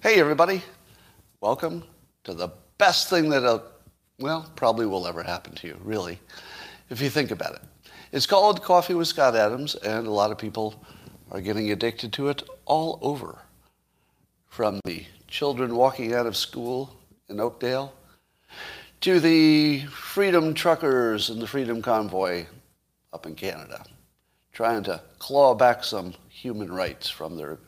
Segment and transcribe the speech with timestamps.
[0.00, 0.60] Hey, everybody.
[1.40, 1.84] Welcome
[2.24, 2.48] to the
[2.78, 3.60] best thing that, uh,
[4.18, 6.18] well, probably will ever happen to you, really,
[6.90, 7.62] if you think about it.
[8.10, 10.84] It's called Coffee with Scott Adams, and a lot of people
[11.30, 13.38] are getting addicted to it all over.
[14.48, 16.92] From the children walking out of school
[17.28, 17.92] in Oakdale
[19.02, 22.46] to the freedom truckers and the freedom convoy
[23.12, 23.84] up in Canada,
[24.52, 27.58] trying to claw back some human rights from their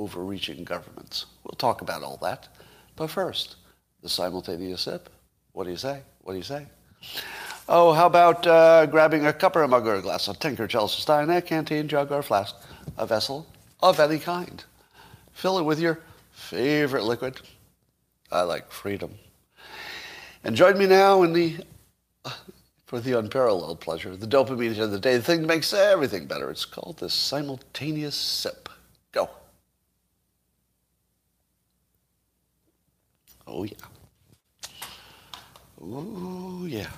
[0.00, 1.26] overreaching governments.
[1.44, 2.48] We'll talk about all that.
[2.96, 3.56] But first,
[4.02, 5.10] the simultaneous sip.
[5.52, 6.00] What do you say?
[6.22, 6.66] What do you say?
[7.68, 10.66] Oh, how about uh, grabbing a cup or a mug or a glass, a tinker,
[10.66, 12.56] Chelsea stein, a canteen, jug, or flask,
[12.96, 13.46] a vessel
[13.80, 14.64] of any kind.
[15.32, 16.00] Fill it with your
[16.32, 17.40] favorite liquid.
[18.32, 19.14] I like freedom.
[20.42, 21.58] And join me now in the
[22.24, 22.32] uh,
[22.86, 26.50] for the unparalleled pleasure, the dopamine of the day, the thing that makes everything better.
[26.50, 28.68] It's called the simultaneous sip.
[29.12, 29.30] Go.
[33.50, 33.72] Oh yeah.
[35.82, 36.90] Oh yeah.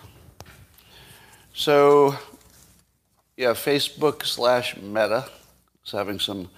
[1.55, 2.15] So,
[3.37, 5.29] yeah, Facebook slash Meta
[5.85, 6.51] is having some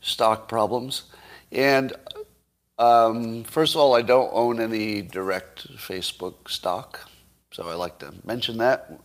[0.00, 1.04] stock problems,
[1.50, 1.92] and
[2.78, 7.08] um, first of all, I don't own any direct Facebook stock,
[7.52, 9.00] so I like to mention that.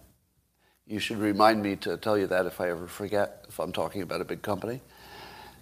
[0.86, 4.04] You should remind me to tell you that if I ever forget, if I'm talking
[4.04, 4.82] about a big company,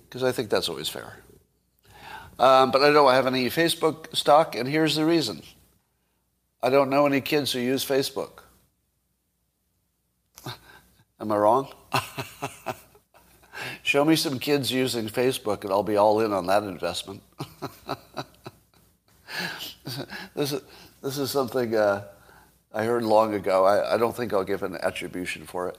[0.04, 1.18] because I think that's always fair.
[2.40, 5.44] Um, but I don't have any Facebook stock, and here's the reason.
[6.62, 8.42] I don't know any kids who use Facebook.
[11.20, 11.72] Am I wrong?
[13.84, 17.22] Show me some kids using Facebook, and I'll be all in on that investment.
[20.36, 20.62] this, is,
[21.02, 22.06] this is something uh,
[22.74, 23.66] I heard long ago.
[23.66, 25.78] I, I, don't think I'll give an attribution for it.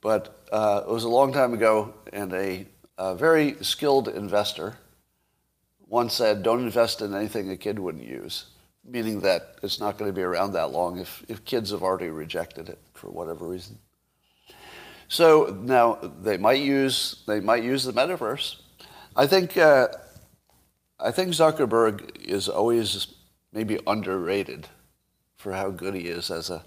[0.00, 2.66] But uh, it was a long time ago, and a,
[2.98, 4.76] a very skilled investor
[5.88, 8.46] once said, don't invest in anything a kid wouldn't use,
[8.84, 12.10] meaning that it's not going to be around that long if, if kids have already
[12.10, 13.78] rejected it for whatever reason.
[15.08, 18.56] So now they might use they might use the metaverse.
[19.16, 19.88] I think uh,
[21.00, 23.14] I think Zuckerberg is always
[23.50, 24.68] maybe underrated
[25.36, 26.62] for how good he is as a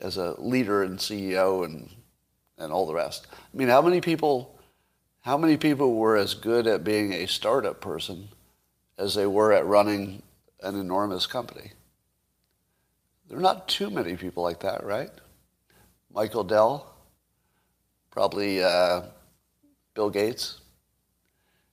[0.00, 1.90] as a leader and CEO and
[2.58, 3.28] and all the rest.
[3.32, 4.58] I mean, how many people
[5.20, 8.30] how many people were as good at being a startup person
[9.00, 10.22] as they were at running
[10.62, 11.72] an enormous company?
[13.28, 15.10] There are not too many people like that, right?
[16.12, 16.94] Michael Dell,
[18.10, 19.02] probably uh,
[19.94, 20.60] Bill Gates.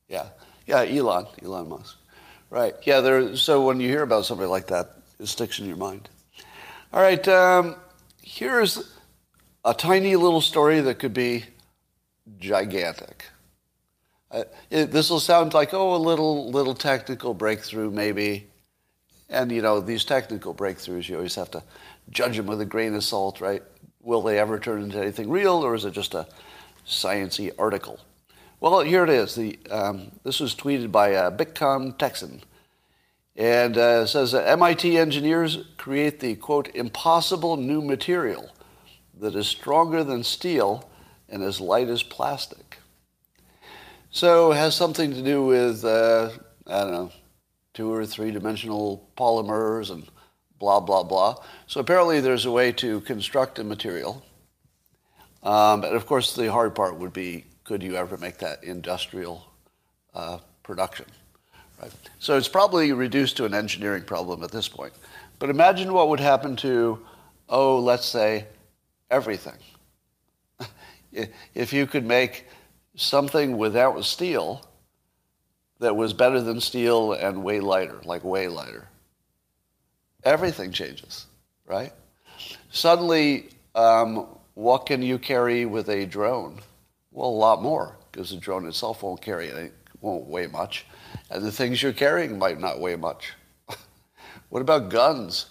[0.07, 0.29] Yeah,
[0.65, 1.97] yeah, Elon, Elon Musk.
[2.49, 2.75] Right.
[2.83, 3.01] Yeah.
[3.01, 3.35] There.
[3.35, 6.07] So when you hear about somebody like that, it sticks in your mind.
[6.93, 7.27] All right.
[7.27, 7.75] Um,
[8.21, 8.95] here's
[9.65, 11.43] a tiny little story that could be
[12.39, 13.25] gigantic.
[14.29, 18.47] Uh, this will sound like oh a little little technical breakthrough maybe,
[19.29, 21.63] and you know these technical breakthroughs you always have to
[22.09, 23.63] judge them with a grain of salt, right?
[24.01, 26.27] Will they ever turn into anything real, or is it just a
[26.85, 27.99] sciency article?
[28.59, 29.35] Well, here it is.
[29.35, 32.41] The, um, this was tweeted by uh, Bitcom Texan.
[33.35, 38.49] And uh, says that MIT engineers create the, quote, impossible new material
[39.19, 40.89] that is stronger than steel
[41.29, 42.66] and as light as plastic.
[44.11, 46.29] So it has something to do with, uh,
[46.65, 47.11] I don't know,
[47.73, 50.07] two or three dimensional polymers and
[50.59, 51.35] blah, blah, blah.
[51.67, 54.25] So apparently there's a way to construct a material.
[55.43, 59.45] Um, and of course, the hard part would be could you ever make that industrial
[60.15, 61.05] uh, production?
[61.81, 61.91] Right?
[62.19, 64.93] So it's probably reduced to an engineering problem at this point.
[65.37, 67.05] But imagine what would happen to,
[67.49, 68.45] oh, let's say,
[69.11, 69.57] everything.
[71.53, 72.45] if you could make
[72.97, 74.67] something without steel
[75.79, 78.89] that was better than steel and way lighter, like way lighter,
[80.23, 81.27] everything changes,
[81.65, 81.93] right?
[82.71, 86.59] Suddenly, um, what can you carry with a drone?
[87.11, 90.85] Well, a lot more, because the drone itself won't carry it, won't weigh much.
[91.29, 93.33] And the things you're carrying might not weigh much.
[94.49, 95.45] what about guns?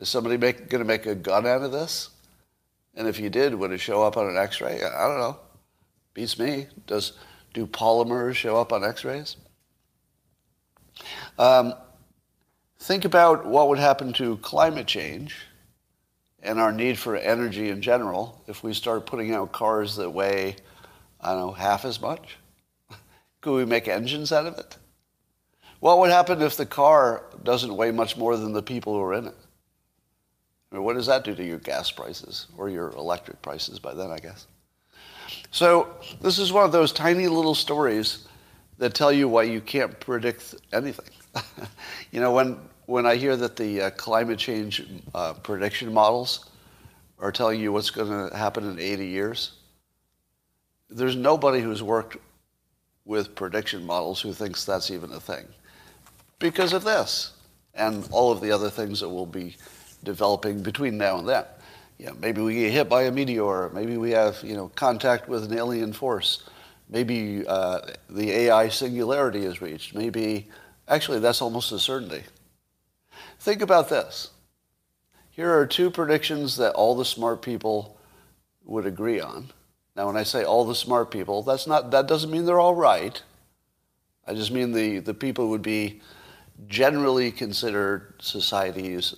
[0.00, 2.10] Is somebody going to make a gun out of this?
[2.96, 4.82] And if you did, would it show up on an X-ray?
[4.82, 5.38] I don't know.
[6.14, 6.68] Beats me.
[6.86, 7.12] Does
[7.52, 9.36] do polymers show up on X-rays?
[11.38, 11.74] Um,
[12.78, 15.36] think about what would happen to climate change
[16.42, 20.56] and our need for energy in general if we start putting out cars that weigh,
[21.20, 22.36] I don't know, half as much.
[23.40, 24.76] Could we make engines out of it?
[25.80, 29.14] What would happen if the car doesn't weigh much more than the people who are
[29.14, 29.34] in it?
[30.70, 33.94] I mean, what does that do to your gas prices or your electric prices by
[33.94, 34.46] then, I guess?
[35.54, 35.88] So
[36.20, 38.26] this is one of those tiny little stories
[38.78, 41.10] that tell you why you can't predict anything.
[42.10, 44.84] you know, when, when I hear that the uh, climate change
[45.14, 46.50] uh, prediction models
[47.20, 49.52] are telling you what's going to happen in 80 years,
[50.90, 52.16] there's nobody who's worked
[53.04, 55.46] with prediction models who thinks that's even a thing
[56.40, 57.30] because of this
[57.74, 59.54] and all of the other things that will be
[60.02, 61.44] developing between now and then.
[61.98, 63.70] You know, maybe we get hit by a meteor.
[63.72, 66.42] Maybe we have you know contact with an alien force.
[66.88, 67.80] Maybe uh,
[68.10, 69.94] the AI singularity is reached.
[69.94, 70.48] Maybe
[70.88, 72.22] actually that's almost a certainty.
[73.38, 74.30] Think about this.
[75.30, 77.98] Here are two predictions that all the smart people
[78.64, 79.50] would agree on.
[79.96, 82.74] Now, when I say all the smart people, that's not that doesn't mean they're all
[82.74, 83.20] right.
[84.26, 86.00] I just mean the, the people would be
[86.66, 89.14] generally considered society's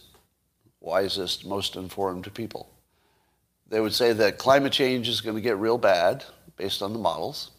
[0.81, 2.71] wisest, most informed people.
[3.69, 6.25] They would say that climate change is going to get real bad
[6.57, 7.51] based on the models.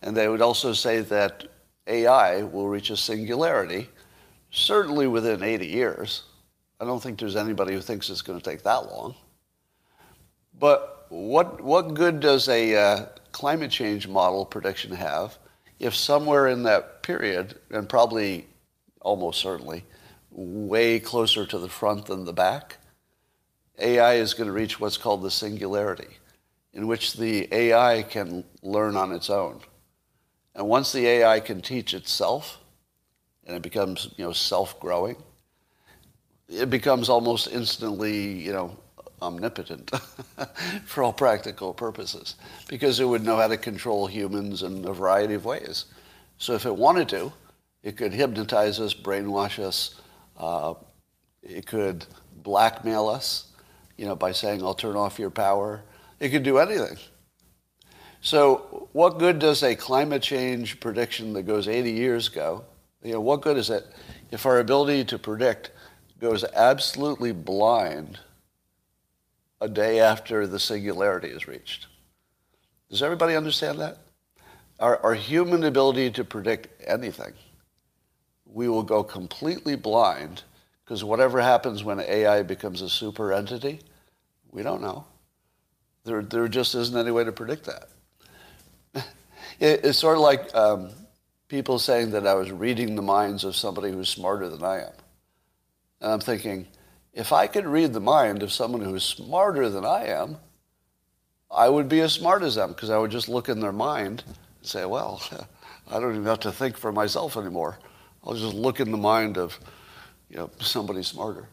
[0.00, 1.44] And they would also say that
[1.86, 3.88] AI will reach a singularity,
[4.50, 6.22] certainly within 80 years.
[6.80, 9.14] I don't think there's anybody who thinks it's going to take that long.
[10.58, 15.38] But what, what good does a uh, climate change model prediction have
[15.78, 18.46] if somewhere in that period, and probably
[19.00, 19.84] almost certainly,
[20.32, 22.78] way closer to the front than the back,
[23.78, 26.08] AI is going to reach what's called the singularity,
[26.72, 29.60] in which the AI can learn on its own.
[30.54, 32.58] And once the AI can teach itself,
[33.46, 35.16] and it becomes, you know, self-growing,
[36.48, 38.76] it becomes almost instantly, you know,
[39.22, 39.90] omnipotent
[40.84, 42.36] for all practical purposes,
[42.68, 45.86] because it would know how to control humans in a variety of ways.
[46.38, 47.32] So if it wanted to,
[47.82, 50.00] it could hypnotize us, brainwash us.
[50.42, 50.74] Uh,
[51.40, 52.04] it could
[52.42, 53.52] blackmail us,
[53.96, 55.84] you know, by saying, I'll turn off your power.
[56.18, 56.98] It could do anything.
[58.22, 62.64] So what good does a climate change prediction that goes 80 years ago,
[63.04, 63.86] you know, what good is it
[64.32, 65.70] if our ability to predict
[66.20, 68.18] goes absolutely blind
[69.60, 71.86] a day after the singularity is reached?
[72.90, 73.98] Does everybody understand that?
[74.80, 77.32] Our, our human ability to predict anything
[78.52, 80.42] we will go completely blind
[80.84, 83.80] because whatever happens when AI becomes a super entity,
[84.50, 85.06] we don't know.
[86.04, 87.88] There, there just isn't any way to predict that.
[89.60, 90.90] It, it's sort of like um,
[91.46, 94.92] people saying that I was reading the minds of somebody who's smarter than I am.
[96.00, 96.66] And I'm thinking,
[97.12, 100.38] if I could read the mind of someone who's smarter than I am,
[101.50, 104.24] I would be as smart as them because I would just look in their mind
[104.26, 105.22] and say, well,
[105.90, 107.78] I don't even have to think for myself anymore.
[108.24, 109.58] I'll just look in the mind of
[110.30, 111.48] you know, somebody smarter.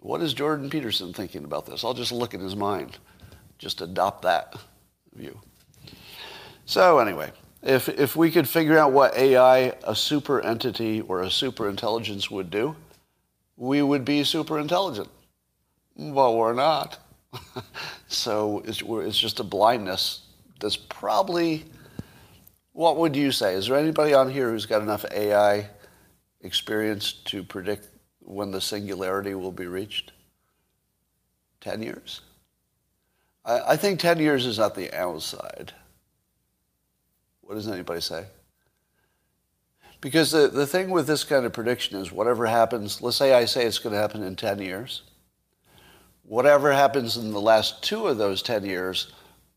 [0.00, 1.84] What is Jordan Peterson thinking about this?
[1.84, 2.98] I'll just look in his mind,
[3.58, 4.54] just adopt that
[5.14, 5.40] view.
[6.66, 7.32] So anyway,
[7.62, 12.30] if, if we could figure out what AI, a super entity or a super intelligence
[12.30, 12.76] would do,
[13.56, 15.08] we would be super intelligent.
[15.96, 16.98] But we're not.
[18.08, 20.22] so it's, it's just a blindness
[20.60, 21.64] that's probably,
[22.72, 23.54] what would you say?
[23.54, 25.68] Is there anybody on here who's got enough AI
[26.44, 27.88] experience to predict
[28.20, 30.12] when the singularity will be reached?
[31.60, 32.20] 10 years?
[33.44, 35.72] I, I think 10 years is at the outside.
[37.40, 38.26] What does anybody say?
[40.00, 43.46] Because the, the thing with this kind of prediction is whatever happens, let's say I
[43.46, 45.02] say it's going to happen in 10 years.
[46.24, 49.12] Whatever happens in the last two of those 10 years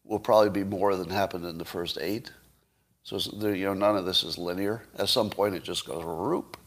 [0.05, 2.31] will probably be more than happened in the first eight.
[3.07, 4.83] So you know, none of this is linear.
[4.97, 6.57] At some point, it just goes whoop.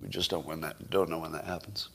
[0.00, 1.88] We just don't when that don't know when that happens.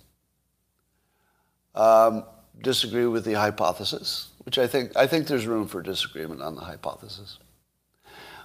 [1.74, 2.26] Um,
[2.62, 6.62] disagree with the hypothesis, which I think I think there's room for disagreement on the
[6.62, 7.38] hypothesis.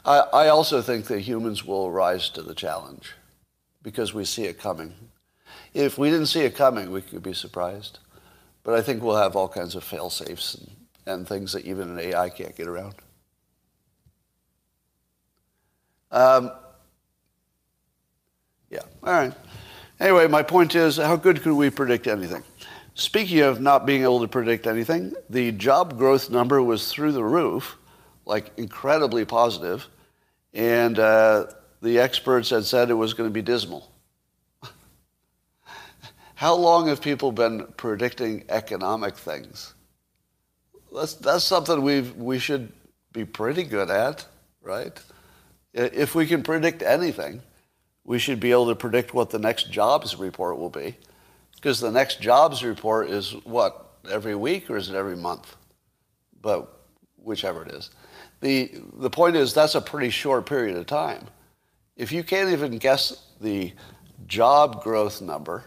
[0.04, 3.14] I, I also think that humans will rise to the challenge
[3.82, 4.94] because we see it coming.
[5.74, 7.98] If we didn't see it coming, we could be surprised.
[8.62, 10.70] But I think we'll have all kinds of fail safes and,
[11.04, 12.94] and things that even an AI can't get around.
[16.10, 16.50] Um,
[18.70, 19.32] yeah, all right.
[19.98, 22.42] Anyway, my point is, how good could we predict anything?
[22.94, 27.24] Speaking of not being able to predict anything, the job growth number was through the
[27.24, 27.76] roof,
[28.24, 29.86] like incredibly positive,
[30.54, 31.46] and uh,
[31.82, 33.90] the experts had said it was going to be dismal.
[36.34, 39.74] How long have people been predicting economic things?
[40.94, 42.72] That's, that's something we we should
[43.12, 44.24] be pretty good at,
[44.62, 44.98] right?
[45.76, 47.42] If we can predict anything,
[48.04, 50.96] we should be able to predict what the next jobs report will be.
[51.54, 55.54] Because the next jobs report is what, every week or is it every month?
[56.40, 56.72] But
[57.16, 57.90] whichever it is.
[58.40, 61.26] The, the point is that's a pretty short period of time.
[61.96, 63.72] If you can't even guess the
[64.26, 65.64] job growth number,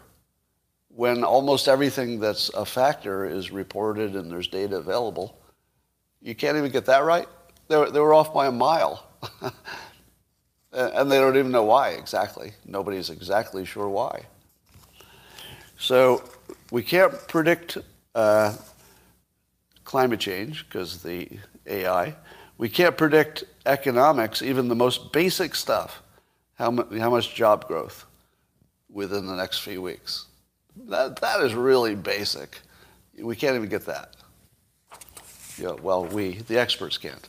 [0.88, 5.40] when almost everything that's a factor is reported and there's data available,
[6.22, 7.28] you can't even get that right?
[7.68, 9.06] They were, they were off by a mile.
[10.72, 12.52] and they don't even know why exactly.
[12.66, 14.26] Nobody's exactly sure why.
[15.78, 16.24] So
[16.72, 17.78] we can't predict
[18.14, 18.56] uh,
[19.84, 21.30] climate change because the
[21.66, 22.16] AI.
[22.58, 26.04] We can't predict economics, even the most basic stuff,
[26.56, 28.06] how, mu- how much job growth
[28.92, 30.26] within the next few weeks.
[30.88, 32.60] That, that is really basic.
[33.18, 34.16] We can't even get that.
[35.58, 37.28] Yeah, well, we, the experts can't.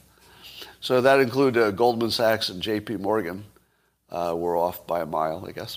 [0.83, 2.97] So that included uh, Goldman Sachs and J.P.
[2.97, 3.45] Morgan.
[4.09, 5.77] Uh, we're off by a mile, I guess.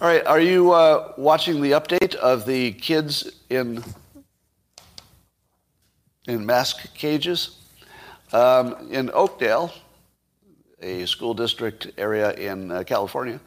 [0.00, 3.84] All right, are you uh, watching the update of the kids in
[6.26, 7.58] in mask cages
[8.32, 9.70] um, in Oakdale,
[10.80, 13.38] a school district area in uh, California?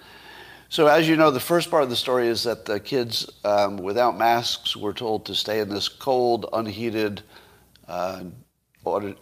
[0.70, 3.77] So, as you know, the first part of the story is that the kids um,
[3.77, 7.24] without masks were told to stay in this cold, unheated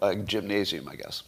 [0.01, 1.23] a gymnasium, I guess.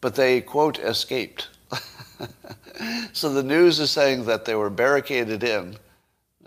[0.00, 1.48] But they, quote, escaped.
[3.12, 5.76] so the news is saying that they were barricaded in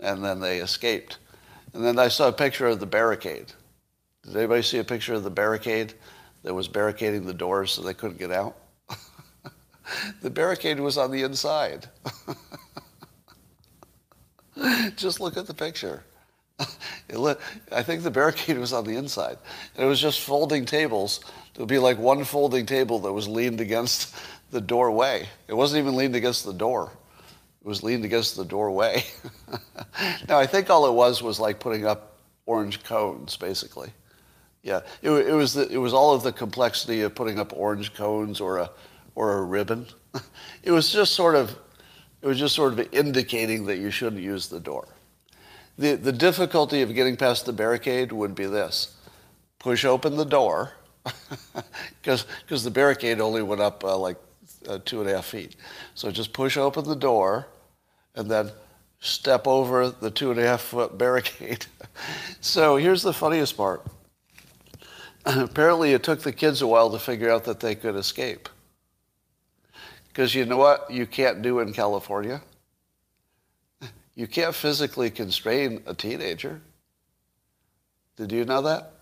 [0.00, 1.18] and then they escaped.
[1.72, 3.52] And then I saw a picture of the barricade.
[4.22, 5.94] Did anybody see a picture of the barricade
[6.42, 8.56] that was barricading the doors so they couldn't get out?
[10.22, 11.88] the barricade was on the inside.
[14.96, 16.04] Just look at the picture.
[17.72, 19.38] I think the barricade was on the inside.
[19.74, 21.20] And it was just folding tables.
[21.54, 24.14] It would be like one folding table that was leaned against
[24.50, 25.28] the doorway.
[25.48, 26.92] It wasn't even leaned against the door.
[27.60, 29.04] It was leaned against the doorway.
[30.28, 33.90] now, I think all it was was like putting up orange cones, basically.
[34.62, 37.94] Yeah, it, it was the, it was all of the complexity of putting up orange
[37.94, 38.70] cones or a
[39.14, 39.86] or a ribbon.
[40.62, 41.56] it was just sort of
[42.22, 44.88] it was just sort of indicating that you shouldn't use the door.
[45.76, 48.96] The, the difficulty of getting past the barricade would be this
[49.58, 50.72] push open the door,
[52.02, 54.18] because the barricade only went up uh, like
[54.68, 55.56] uh, two and a half feet.
[55.94, 57.46] So just push open the door
[58.14, 58.50] and then
[59.00, 61.66] step over the two and a half foot barricade.
[62.40, 63.84] so here's the funniest part.
[65.26, 68.48] Apparently, it took the kids a while to figure out that they could escape.
[70.08, 72.40] Because you know what you can't do in California?
[74.14, 76.60] You can't physically constrain a teenager.
[78.16, 78.92] Did you know that?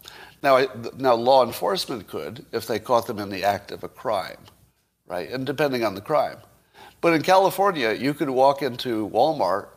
[0.43, 0.67] Now,
[0.97, 4.39] now, law enforcement could if they caught them in the act of a crime,
[5.07, 5.31] right?
[5.31, 6.39] And depending on the crime.
[7.01, 9.69] But in California, you could walk into Walmart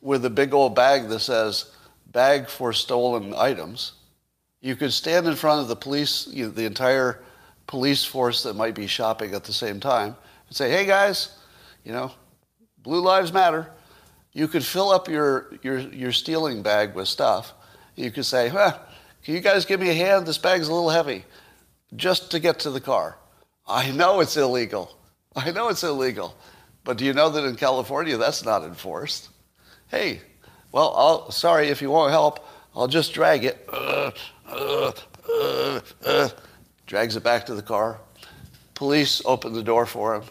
[0.00, 1.72] with a big old bag that says
[2.06, 3.92] bag for stolen items.
[4.60, 7.20] You could stand in front of the police, you know, the entire
[7.66, 10.16] police force that might be shopping at the same time,
[10.46, 11.36] and say, hey guys,
[11.84, 12.12] you know,
[12.82, 13.70] blue lives matter
[14.34, 17.54] you could fill up your, your, your stealing bag with stuff.
[17.94, 18.76] You could say, huh,
[19.22, 20.26] can you guys give me a hand?
[20.26, 21.24] This bag's a little heavy,
[21.94, 23.16] just to get to the car.
[23.66, 24.98] I know it's illegal.
[25.36, 26.34] I know it's illegal.
[26.82, 29.30] But do you know that in California that's not enforced?
[29.86, 30.20] Hey,
[30.72, 33.66] well, I'll, sorry if you won't help, I'll just drag it.
[33.72, 34.10] Uh,
[34.48, 34.92] uh,
[36.04, 36.28] uh,
[36.86, 38.00] drags it back to the car.
[38.74, 40.24] Police open the door for him.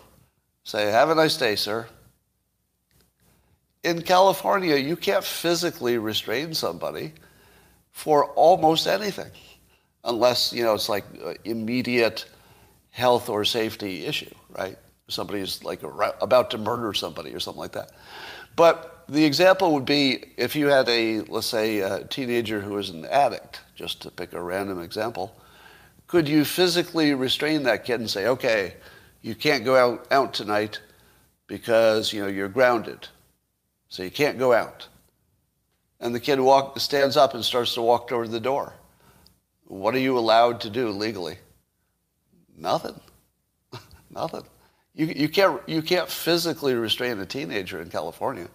[0.66, 1.88] Say, have a nice day, sir
[3.84, 7.14] in California, you can't physically restrain somebody
[7.92, 9.32] for almost anything
[10.06, 12.26] unless, you know, it's like uh, immediate
[12.92, 14.78] health or safety issue, right?
[15.10, 15.82] Somebody's like
[16.22, 17.92] about to murder somebody or something like that.
[18.56, 22.90] But the example would be if you had a, let's say, a teenager who is
[22.90, 25.36] an addict, just to pick a random example,
[26.08, 28.76] could you physically restrain that kid and say, okay,
[29.22, 30.80] you can't go out, out tonight
[31.48, 33.08] because, you know, you're grounded
[33.94, 34.88] so you can't go out.
[36.00, 38.74] And the kid walk, stands up and starts to walk toward the door.
[39.66, 41.38] What are you allowed to do legally?
[42.58, 43.00] Nothing.
[44.10, 44.46] Nothing.
[44.96, 48.48] You, you, can't, you can't physically restrain a teenager in California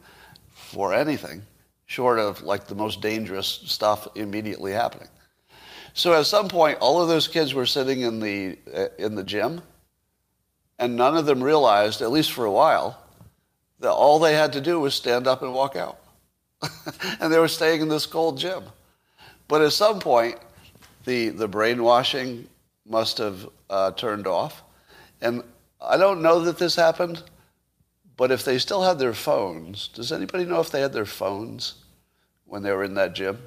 [0.50, 1.42] for anything
[1.86, 5.08] short of like the most dangerous stuff immediately happening.
[5.94, 9.22] So at some point, all of those kids were sitting in the, uh, in the
[9.22, 9.62] gym,
[10.80, 13.00] and none of them realized, at least for a while,
[13.82, 15.98] all they had to do was stand up and walk out.
[17.20, 18.64] and they were staying in this cold gym.
[19.46, 20.36] But at some point,
[21.04, 22.48] the, the brainwashing
[22.86, 24.62] must have uh, turned off.
[25.20, 25.42] And
[25.80, 27.22] I don't know that this happened,
[28.16, 31.74] but if they still had their phones, does anybody know if they had their phones
[32.46, 33.38] when they were in that gym?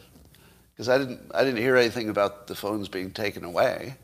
[0.73, 3.95] Because I didn't, I didn't hear anything about the phones being taken away.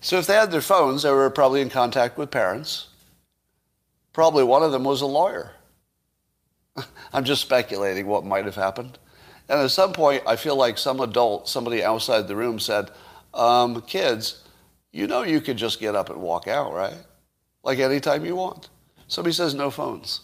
[0.00, 2.88] So if they had their phones, they were probably in contact with parents.
[4.16, 5.52] Probably one of them was a lawyer.
[7.12, 8.98] I'm just speculating what might have happened.
[9.46, 12.90] And at some point, I feel like some adult, somebody outside the room said,
[13.34, 14.42] um, kids,
[14.90, 16.96] you know you could just get up and walk out, right?
[17.62, 18.70] Like anytime you want.
[19.06, 20.22] Somebody says no phones.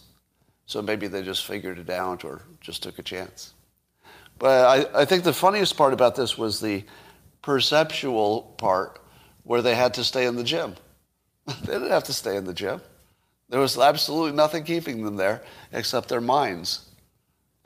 [0.65, 3.53] So maybe they just figured it out or just took a chance.
[4.39, 6.83] But I, I think the funniest part about this was the
[7.43, 8.97] perceptual part
[9.43, 10.73] where they had to stay in the gym.
[11.45, 12.81] they didn't have to stay in the gym.
[13.49, 16.89] There was absolutely nothing keeping them there except their minds.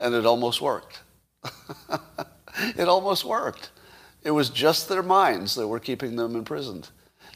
[0.00, 1.00] And it almost worked.
[2.76, 3.70] it almost worked.
[4.22, 6.90] It was just their minds that were keeping them imprisoned.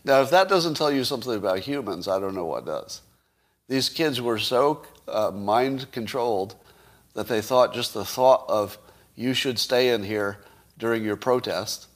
[0.04, 3.02] Now, if that doesn't tell you something about humans, I don't know what does.
[3.68, 6.56] These kids were so uh, mind controlled
[7.14, 8.78] that they thought just the thought of
[9.14, 10.38] you should stay in here
[10.78, 11.86] during your protest,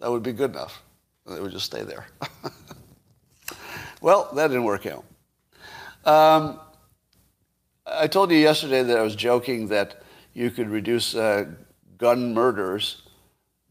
[0.00, 0.82] that would be good enough.
[1.26, 2.06] They would just stay there.
[4.00, 5.04] well, that didn't work out.
[6.04, 6.58] Um,
[7.86, 10.02] I told you yesterday that I was joking that
[10.34, 11.46] you could reduce uh,
[11.98, 13.02] gun murders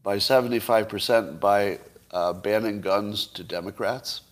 [0.02, 1.78] by 75% by
[2.10, 4.22] uh, banning guns to Democrats.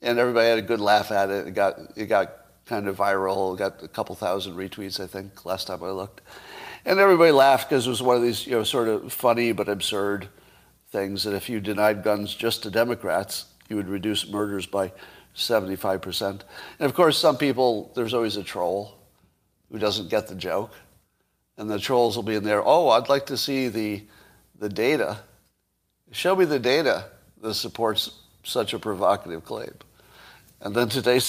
[0.00, 1.48] And everybody had a good laugh at it.
[1.48, 2.32] It got, it got
[2.64, 3.54] kind of viral.
[3.54, 6.22] It got a couple thousand retweets, I think, last time I looked.
[6.84, 9.68] And everybody laughed because it was one of these, you know, sort of funny but
[9.68, 10.28] absurd
[10.90, 14.92] things that if you denied guns just to Democrats, you would reduce murders by
[15.34, 16.22] 75%.
[16.30, 16.42] And
[16.80, 18.98] of course, some people, there's always a troll
[19.70, 20.72] who doesn't get the joke.
[21.56, 24.02] And the trolls will be in there, oh, I'd like to see the,
[24.58, 25.18] the data.
[26.12, 27.06] Show me the data
[27.42, 28.12] that supports
[28.44, 29.72] such a provocative claim.
[30.60, 31.20] And then today,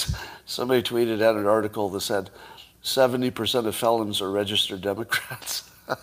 [0.45, 2.29] somebody tweeted out an article that said
[2.83, 5.69] 70% of felons are registered Democrats.
[5.87, 5.97] and,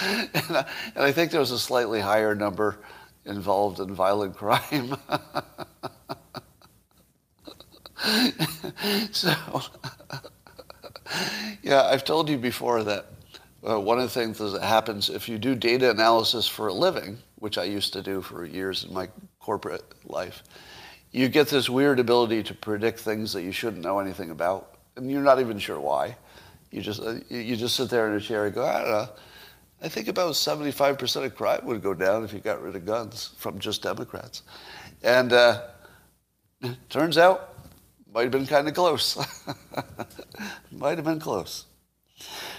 [0.00, 0.64] I,
[0.94, 2.78] and I think there was a slightly higher number
[3.24, 4.96] involved in violent crime.
[9.12, 9.32] so,
[11.62, 13.06] yeah, I've told you before that
[13.68, 17.18] uh, one of the things that happens if you do data analysis for a living,
[17.36, 19.08] which I used to do for years in my
[19.40, 20.42] corporate life,
[21.12, 25.10] you get this weird ability to predict things that you shouldn't know anything about, and
[25.10, 26.16] you're not even sure why.
[26.70, 29.08] You just uh, you just sit there in a chair and go, I don't know.
[29.82, 33.32] I think about 75% of crime would go down if you got rid of guns
[33.36, 34.42] from just Democrats.
[35.02, 35.62] And uh,
[36.88, 37.51] turns out,
[38.12, 39.16] might have been kind of close.
[40.70, 41.66] might have been close.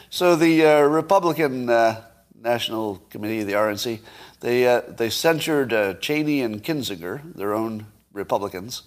[0.10, 2.02] So the uh, Republican uh,
[2.40, 4.00] National Committee, the RNC,
[4.40, 8.84] they, uh, they censured uh, Cheney and Kinzinger, their own Republicans,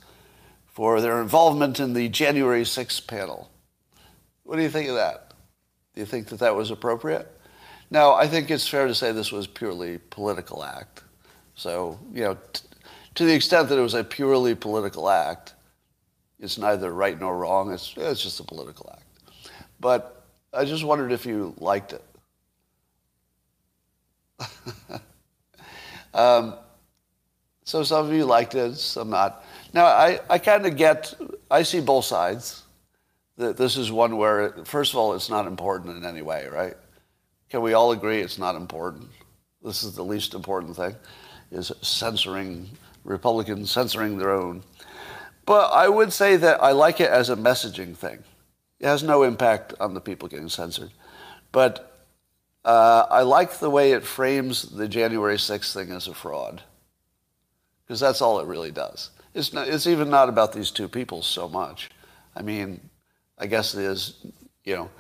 [0.67, 3.51] for their involvement in the January 6th panel.
[4.43, 5.33] What do you think of that?
[5.95, 7.33] Do you think that that was appropriate?
[7.91, 11.03] Now, I think it's fair to say this was purely political act.
[11.55, 12.63] So, you know, t-
[13.15, 15.55] to the extent that it was a purely political act,
[16.39, 17.73] it's neither right nor wrong.
[17.73, 19.03] It's, it's just a political act.
[19.81, 22.05] But I just wondered if you liked it.
[26.15, 26.55] um,
[27.65, 29.45] so some of you liked it, some not.
[29.73, 31.15] Now, I, I kind of get,
[31.51, 32.63] I see both sides.
[33.37, 36.75] That This is one where, first of all, it's not important in any way, right?
[37.51, 39.09] Can we all agree it's not important?
[39.63, 40.95] This is the least important thing,
[41.51, 42.71] is censoring,
[43.05, 44.63] Republicans censoring their own.
[45.47, 48.23] But I would say that I like it as a messaging thing.
[48.81, 50.91] It has no impact on the people getting censored.
[51.53, 52.07] But
[52.65, 56.63] uh, I like the way it frames the January 6th thing as a fraud.
[57.87, 59.11] Because that's all it really does.
[59.35, 61.91] It's, not, it's even not about these two people so much.
[62.35, 62.81] I mean,
[63.39, 64.27] I guess it is,
[64.65, 64.91] you know,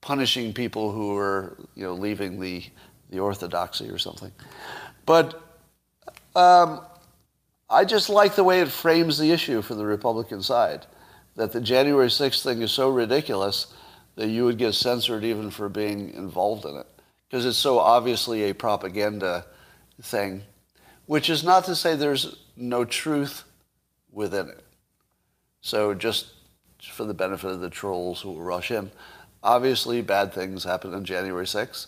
[0.00, 2.64] punishing people who are you know leaving the
[3.10, 4.32] the orthodoxy or something.
[5.04, 5.42] But
[6.36, 6.80] um,
[7.70, 10.86] I just like the way it frames the issue for the Republican side.
[11.36, 13.72] That the January 6th thing is so ridiculous
[14.16, 16.86] that you would get censored even for being involved in it.
[17.28, 19.46] Because it's so obviously a propaganda
[20.02, 20.42] thing,
[21.06, 23.44] which is not to say there's no truth
[24.10, 24.64] within it.
[25.60, 26.32] So just
[26.82, 28.90] for the benefit of the trolls who will rush in,
[29.42, 31.86] Obviously, bad things happened on January 6th,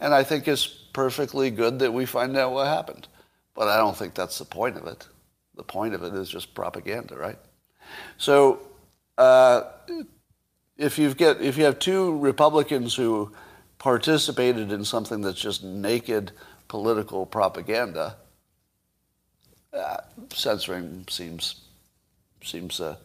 [0.00, 3.08] and I think it's perfectly good that we find out what happened.
[3.54, 5.06] But I don't think that's the point of it.
[5.56, 7.38] The point of it is just propaganda, right?
[8.16, 8.60] So,
[9.18, 9.64] uh,
[10.76, 13.32] if you get if you have two Republicans who
[13.78, 16.32] participated in something that's just naked
[16.68, 18.16] political propaganda,
[19.72, 19.98] uh,
[20.30, 21.62] censoring seems
[22.42, 22.98] seems a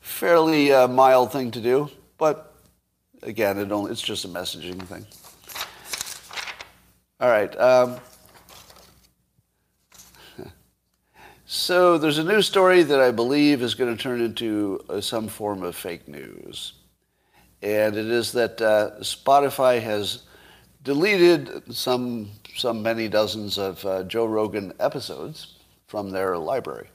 [0.00, 1.90] fairly uh, mild thing to do.
[2.18, 2.52] But
[3.22, 5.06] again, it only, it's just a messaging thing.
[7.20, 7.58] All right.
[7.58, 7.98] Um,
[11.46, 15.28] so there's a news story that I believe is going to turn into uh, some
[15.28, 16.74] form of fake news.
[17.62, 20.22] And it is that uh, Spotify has
[20.82, 25.54] deleted some, some many dozens of uh, Joe Rogan episodes
[25.86, 26.88] from their library.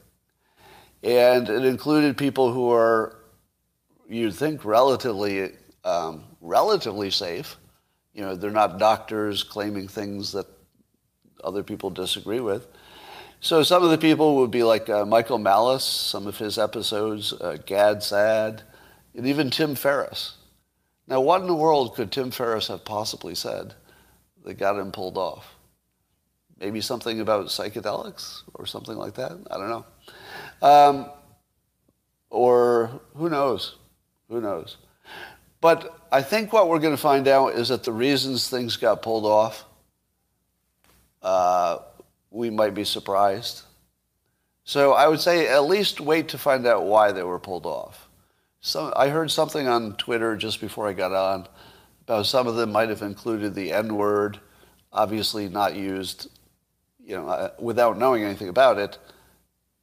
[1.03, 3.17] And it included people who are,
[4.07, 7.57] you'd think, relatively, um, relatively safe.
[8.13, 10.47] You know, they're not doctors claiming things that
[11.43, 12.67] other people disagree with.
[13.41, 17.31] So some of the people would be like uh, Michael Malice, some of his episodes,
[17.33, 18.63] uh, Gad Saad,
[19.15, 20.35] and even Tim Ferriss.
[21.07, 23.73] Now, what in the world could Tim Ferriss have possibly said
[24.43, 25.55] that got him pulled off?
[26.59, 29.31] Maybe something about psychedelics or something like that?
[29.49, 29.85] I don't know.
[30.61, 31.09] Um,
[32.29, 33.77] or who knows?
[34.27, 34.77] Who knows?
[35.61, 39.01] But I think what we're going to find out is that the reasons things got
[39.01, 39.65] pulled off
[41.21, 41.79] uh,
[42.31, 43.63] we might be surprised.
[44.63, 48.07] So I would say at least wait to find out why they were pulled off.
[48.61, 51.47] So I heard something on Twitter just before I got on
[52.09, 54.39] about some of them might have included the N word,
[54.91, 56.27] obviously not used,
[56.99, 58.97] you know, uh, without knowing anything about it.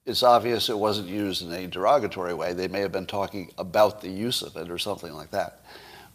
[0.04, 2.52] It's obvious it wasn't used in a derogatory way.
[2.52, 5.60] They may have been talking about the use of it or something like that.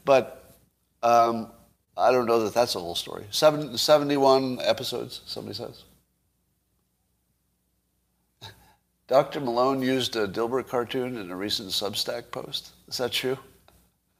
[0.03, 0.53] But
[1.01, 1.49] um,
[1.95, 3.25] I don't know that that's the whole story.
[3.31, 5.83] Seven, 71 episodes, somebody says.
[9.11, 9.41] Dr.
[9.41, 12.71] Malone used a Dilbert cartoon in a recent Substack post.
[12.87, 13.37] Is that true?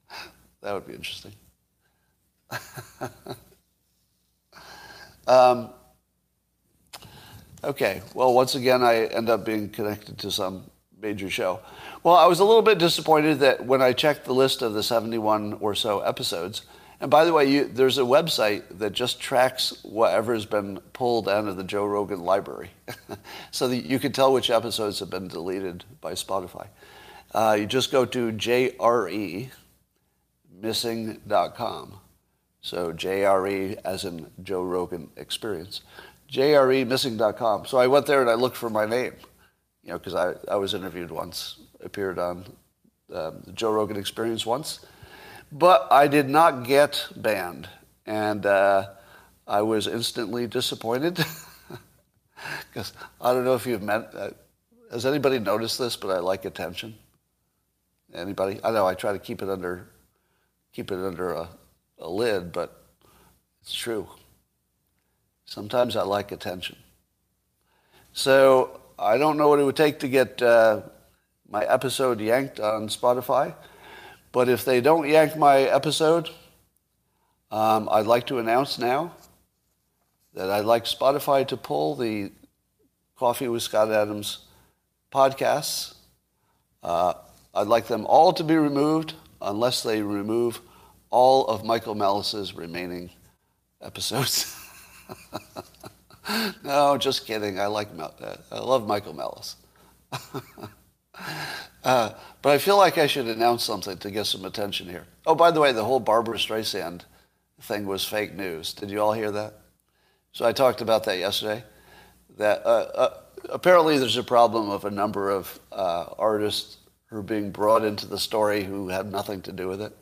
[0.62, 1.32] That would be interesting.
[5.28, 5.70] um,
[7.64, 10.70] okay, well, once again, I end up being connected to some
[11.02, 11.62] major show.
[12.04, 14.84] Well, I was a little bit disappointed that when I checked the list of the
[14.84, 16.62] 71 or so episodes,
[17.02, 21.48] and by the way, you, there's a website that just tracks whatever's been pulled out
[21.48, 22.70] of the Joe Rogan library.
[23.52, 26.68] so that you can tell which episodes have been deleted by Spotify.
[27.34, 29.50] Uh, you just go to jremissing.com.
[32.62, 35.82] So JRE as in Joe Rogan Experience.
[36.32, 37.66] jremissing.com.
[37.66, 39.14] So I went there and I looked for my name,
[39.84, 42.46] you know, because I, I was interviewed once, appeared on
[43.12, 44.86] um, the Joe Rogan Experience once
[45.52, 47.68] but I did not get banned,
[48.06, 48.90] and uh,
[49.48, 51.16] I was instantly disappointed
[52.70, 54.14] because I don't know if you've met.
[54.16, 54.30] Uh,
[54.92, 55.96] has anybody noticed this?
[55.96, 56.96] But I like attention.
[58.14, 58.60] Anybody?
[58.64, 59.88] I know I try to keep it under
[60.74, 61.50] keep it under a,
[62.00, 62.84] a lid, but
[63.62, 64.08] it's true.
[65.46, 66.78] Sometimes I like attention.
[68.14, 70.82] So I don't know what it would take to get uh,
[71.50, 73.54] my episode yanked on Spotify.
[74.32, 76.30] But if they don't yank my episode,
[77.52, 79.14] um, I'd like to announce now
[80.34, 82.32] that I'd like Spotify to pull the
[83.18, 84.46] Coffee with Scott Adams
[85.14, 85.96] podcasts.
[86.82, 87.14] Uh,
[87.54, 90.62] I'd like them all to be removed unless they remove
[91.10, 93.12] all of Michael Malice's remaining
[93.82, 94.56] episodes.
[96.64, 97.60] no, just kidding.
[97.60, 99.58] I like uh, I love Michael Malice.
[101.84, 105.06] Uh, but I feel like I should announce something to get some attention here.
[105.26, 107.02] Oh, by the way, the whole Barbra Streisand
[107.62, 108.74] thing was fake news.
[108.74, 109.54] Did you all hear that?
[110.32, 111.64] So I talked about that yesterday.
[112.38, 113.18] That uh, uh,
[113.50, 118.06] apparently there's a problem of a number of uh, artists who are being brought into
[118.06, 119.96] the story who have nothing to do with it.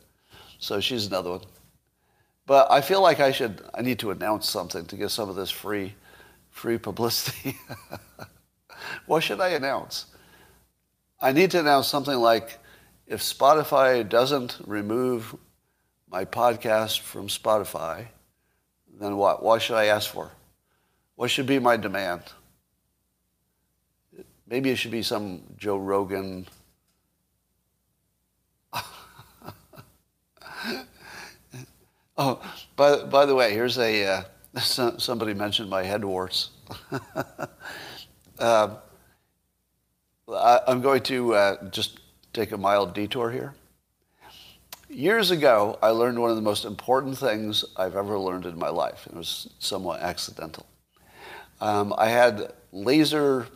[0.59, 1.41] So she's another one.
[2.45, 3.61] But I feel like I should.
[3.73, 5.95] I need to announce something to get some of this free,
[6.49, 7.57] free publicity.
[9.05, 10.07] what should I announce?
[11.21, 12.57] I need to announce something like
[13.05, 15.35] if Spotify doesn't remove
[16.09, 18.07] my podcast from Spotify,
[18.99, 19.43] then what?
[19.43, 20.31] What should I ask for?
[21.15, 22.23] What should be my demand?
[24.47, 26.47] Maybe it should be some Joe Rogan.
[32.17, 32.41] oh,
[32.77, 34.23] by, by the way, here's a uh,
[34.97, 36.51] somebody mentioned my head warts.
[38.39, 38.75] uh,
[40.33, 41.99] I'm going to uh, just
[42.33, 43.53] take a mild detour here.
[44.89, 48.69] Years ago, I learned one of the most important things I've ever learned in my
[48.69, 49.07] life.
[49.07, 50.65] It was somewhat accidental.
[51.61, 53.47] Um, I had laser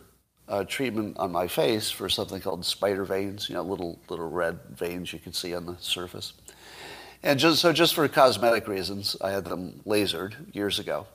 [0.48, 4.58] uh, treatment on my face for something called spider veins, you know, little little red
[4.70, 6.34] veins you can see on the surface.
[7.22, 11.06] And just so just for cosmetic reasons, I had them lasered years ago.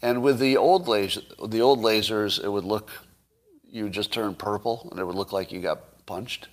[0.00, 2.90] And with the old laser, the old lasers, it would look
[3.70, 6.48] you just turn purple and it would look like you got punched.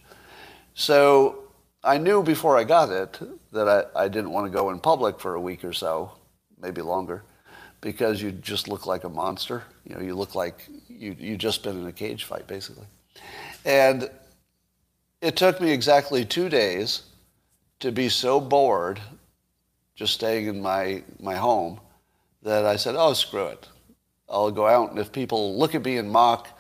[0.73, 1.43] So
[1.83, 3.19] I knew before I got it
[3.51, 6.11] that I, I didn't want to go in public for a week or so,
[6.59, 7.23] maybe longer,
[7.81, 9.63] because you just look like a monster.
[9.85, 12.87] You know, you look like you you just been in a cage fight basically.
[13.63, 14.09] And
[15.21, 17.03] it took me exactly two days
[17.79, 18.99] to be so bored
[19.95, 21.79] just staying in my, my home
[22.43, 23.67] that I said, oh, screw it.
[24.29, 26.54] I'll go out, and if people look at me and mock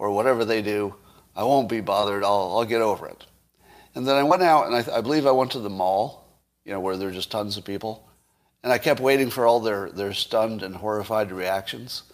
[0.00, 0.94] or whatever they do,
[1.36, 2.24] I won't be bothered.
[2.24, 3.26] I'll, I'll get over it.
[3.94, 6.72] And then I went out, and I, I believe I went to the mall, you
[6.72, 8.08] know, where there are just tons of people.
[8.62, 12.04] And I kept waiting for all their, their stunned and horrified reactions.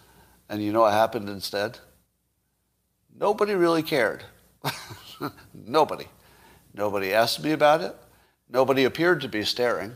[0.49, 1.79] And you know what happened instead?
[3.17, 4.25] Nobody really cared.
[5.53, 6.07] Nobody.
[6.73, 7.95] Nobody asked me about it.
[8.49, 9.95] Nobody appeared to be staring.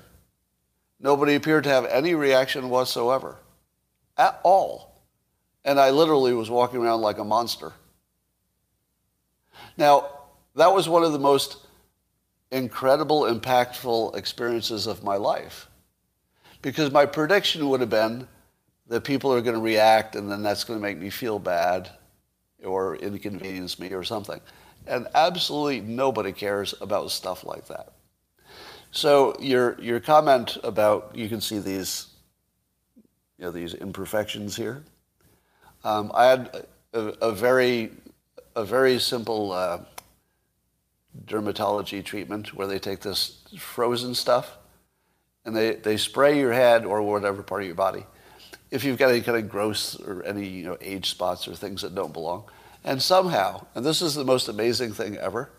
[0.98, 3.40] Nobody appeared to have any reaction whatsoever
[4.18, 5.04] at all.
[5.66, 7.74] And I literally was walking around like a monster.
[9.78, 10.10] Now,
[10.56, 11.58] that was one of the most
[12.52, 15.68] incredible, impactful experiences of my life.
[16.62, 18.28] Because my prediction would have been
[18.88, 21.90] that people are going to react and then that's going to make me feel bad
[22.64, 24.40] or inconvenience me or something.
[24.86, 27.94] And absolutely nobody cares about stuff like that.
[28.92, 32.08] So your your comment about you can see these
[33.38, 34.84] you know these imperfections here.
[35.84, 37.92] Um, I had a, a, very
[38.56, 39.80] a very simple uh,
[41.26, 44.58] dermatology treatment where they take this frozen stuff
[45.46, 48.06] and they, they spray your head or whatever part of your body
[48.72, 51.82] if you've got any kind of gross or any you know age spots or things
[51.82, 52.46] that don't belong.
[52.84, 55.52] And somehow, and this is the most amazing thing ever,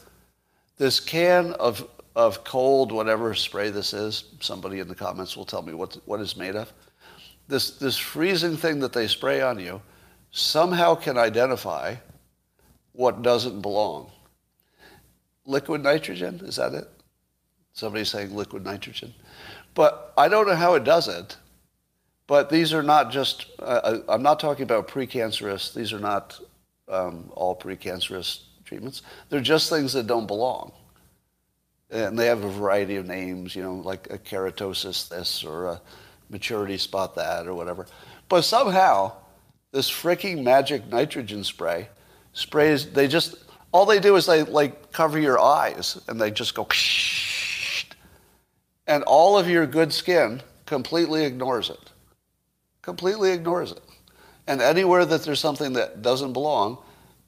[0.78, 4.24] this can of of cold, whatever spray this is.
[4.40, 6.72] Somebody in the comments will tell me what, what it's made of.
[7.48, 9.80] This, this freezing thing that they spray on you
[10.30, 11.94] somehow can identify
[12.92, 14.10] what doesn't belong.
[15.44, 16.88] Liquid nitrogen, is that it?
[17.72, 19.14] Somebody's saying liquid nitrogen.
[19.74, 21.36] But I don't know how it does it.
[22.26, 26.38] But these are not just, uh, I'm not talking about precancerous, these are not
[26.88, 29.02] um, all precancerous treatments.
[29.28, 30.72] They're just things that don't belong
[31.92, 35.80] and they have a variety of names, you know, like a keratosis this or a
[36.30, 37.86] maturity spot that or whatever.
[38.28, 39.12] But somehow,
[39.72, 41.88] this freaking magic nitrogen spray
[42.32, 43.36] sprays, they just,
[43.72, 46.66] all they do is they like cover your eyes and they just go,
[48.86, 51.90] and all of your good skin completely ignores it.
[52.82, 53.82] Completely ignores it.
[54.46, 56.78] And anywhere that there's something that doesn't belong,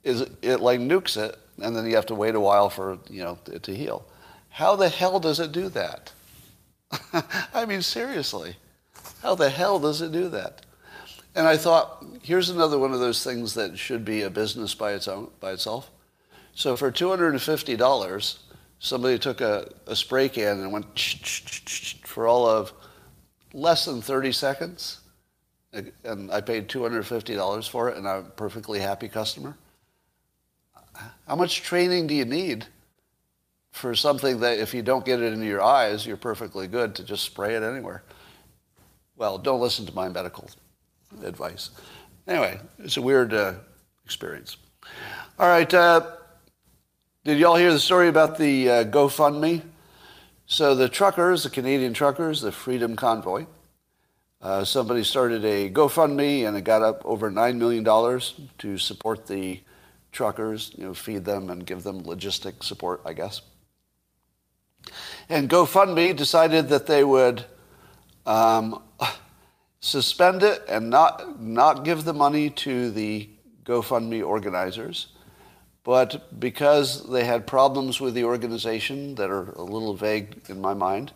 [0.02, 3.22] is it like nukes it, and then you have to wait a while for you
[3.22, 4.04] know it to heal.
[4.48, 6.12] How the hell does it do that?
[7.54, 8.56] I mean, seriously,
[9.22, 10.62] how the hell does it do that?
[11.34, 14.92] And I thought, here's another one of those things that should be a business by,
[14.92, 15.90] its own, by itself.
[16.54, 18.38] So for $250,
[18.78, 20.98] somebody took a, a spray can and went
[22.04, 22.72] for all of
[23.52, 25.00] less than 30 seconds.
[26.04, 29.56] And I paid $250 for it, and I'm a perfectly happy customer.
[31.26, 32.66] How much training do you need
[33.74, 37.02] for something that if you don't get it into your eyes, you're perfectly good to
[37.02, 38.04] just spray it anywhere.
[39.16, 40.48] Well, don't listen to my medical
[41.22, 41.70] advice.
[42.26, 43.54] Anyway, it's a weird uh,
[44.04, 44.56] experience.
[45.38, 45.72] All right.
[45.72, 46.10] Uh,
[47.24, 49.62] did y'all hear the story about the uh, GoFundMe?
[50.46, 53.46] So the truckers, the Canadian truckers, the Freedom Convoy,
[54.42, 57.82] uh, somebody started a GoFundMe and it got up over $9 million
[58.58, 59.60] to support the
[60.12, 63.40] truckers, you know, feed them and give them logistic support, I guess.
[65.30, 67.46] And GoFundMe decided that they would
[68.26, 68.82] um,
[69.84, 73.28] suspend it and not, not give the money to the
[73.64, 75.08] GoFundMe organizers.
[75.84, 80.72] But because they had problems with the organization that are a little vague in my
[80.72, 81.12] mind,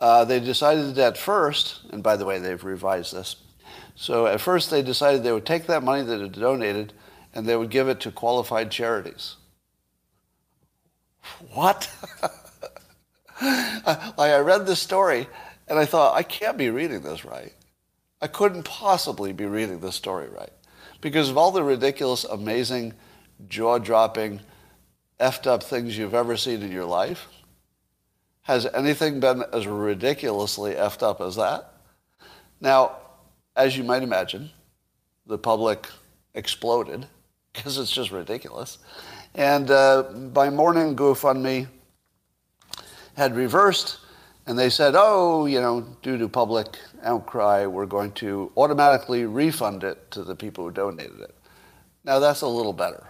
[0.00, 3.36] uh, they decided at first, and by the way, they've revised this.
[3.94, 6.92] So at first, they decided they would take that money that had donated
[7.32, 9.36] and they would give it to qualified charities.
[11.52, 11.88] What?
[13.40, 15.28] I, I read this story
[15.68, 17.52] and I thought, I can't be reading this right.
[18.20, 20.52] I couldn't possibly be reading this story right.
[21.00, 22.94] Because of all the ridiculous, amazing,
[23.48, 24.40] jaw dropping,
[25.20, 27.28] effed up things you've ever seen in your life,
[28.42, 31.74] has anything been as ridiculously effed up as that?
[32.60, 32.96] Now,
[33.54, 34.50] as you might imagine,
[35.26, 35.86] the public
[36.34, 37.06] exploded,
[37.52, 38.78] because it's just ridiculous.
[39.34, 40.02] And uh,
[40.32, 41.68] by morning, GoFundMe
[43.16, 43.98] had reversed,
[44.48, 49.84] and they said, oh, you know, due to public outcry, we're going to automatically refund
[49.84, 51.34] it to the people who donated it.
[52.02, 53.06] Now that's a little better.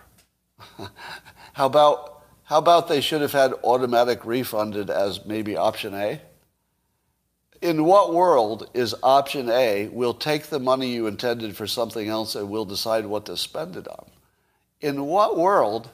[1.52, 6.20] how about how about they should have had automatic refunded as maybe option A?
[7.62, 12.34] In what world is option A, we'll take the money you intended for something else
[12.34, 14.06] and we'll decide what to spend it on?
[14.80, 15.90] In what world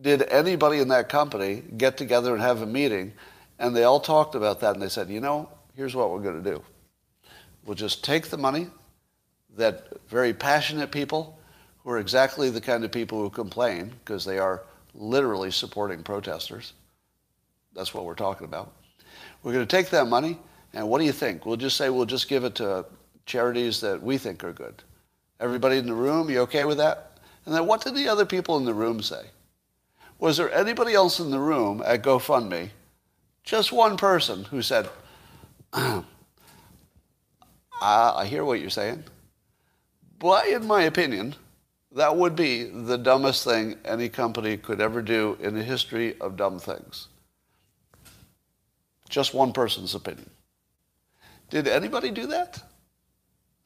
[0.00, 3.12] did anybody in that company get together and have a meeting
[3.60, 6.42] and they all talked about that and they said, you know, here's what we're going
[6.42, 6.62] to do.
[7.64, 8.68] We'll just take the money
[9.56, 11.38] that very passionate people
[11.84, 16.72] who are exactly the kind of people who complain because they are literally supporting protesters.
[17.74, 18.72] That's what we're talking about.
[19.42, 20.38] We're going to take that money
[20.72, 21.44] and what do you think?
[21.44, 22.86] We'll just say we'll just give it to
[23.26, 24.82] charities that we think are good.
[25.38, 27.18] Everybody in the room, you okay with that?
[27.44, 29.26] And then what did the other people in the room say?
[30.18, 32.70] Was there anybody else in the room at GoFundMe,
[33.50, 34.88] just one person who said,
[35.72, 36.04] I,
[37.82, 39.02] I hear what you're saying,
[40.20, 41.34] but in my opinion,
[41.90, 46.36] that would be the dumbest thing any company could ever do in the history of
[46.36, 47.08] dumb things.
[49.08, 50.30] Just one person's opinion.
[51.50, 52.62] Did anybody do that?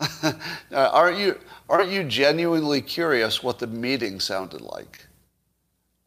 [0.73, 5.05] aren't, you, aren't you genuinely curious what the meeting sounded like?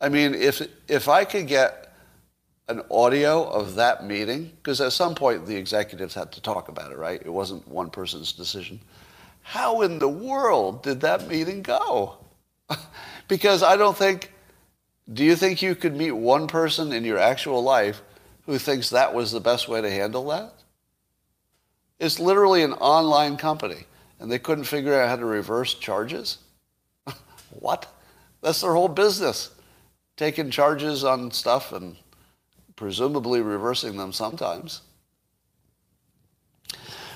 [0.02, 1.87] I mean, if, if I could get
[2.70, 6.92] an audio of that meeting, because at some point the executives had to talk about
[6.92, 7.22] it, right?
[7.24, 8.82] It wasn't one person's decision.
[9.42, 12.18] How in the world did that meeting go?
[13.30, 14.34] because I don't think,
[15.12, 18.02] do you think you could meet one person in your actual life
[18.46, 20.54] who thinks that was the best way to handle that?
[22.00, 23.86] It's literally an online company,
[24.20, 26.40] and they couldn't figure out how to reverse charges?
[27.52, 27.88] what?
[28.42, 29.52] That's their whole business.
[30.18, 31.96] Taking charges on stuff and
[32.78, 34.82] presumably reversing them sometimes.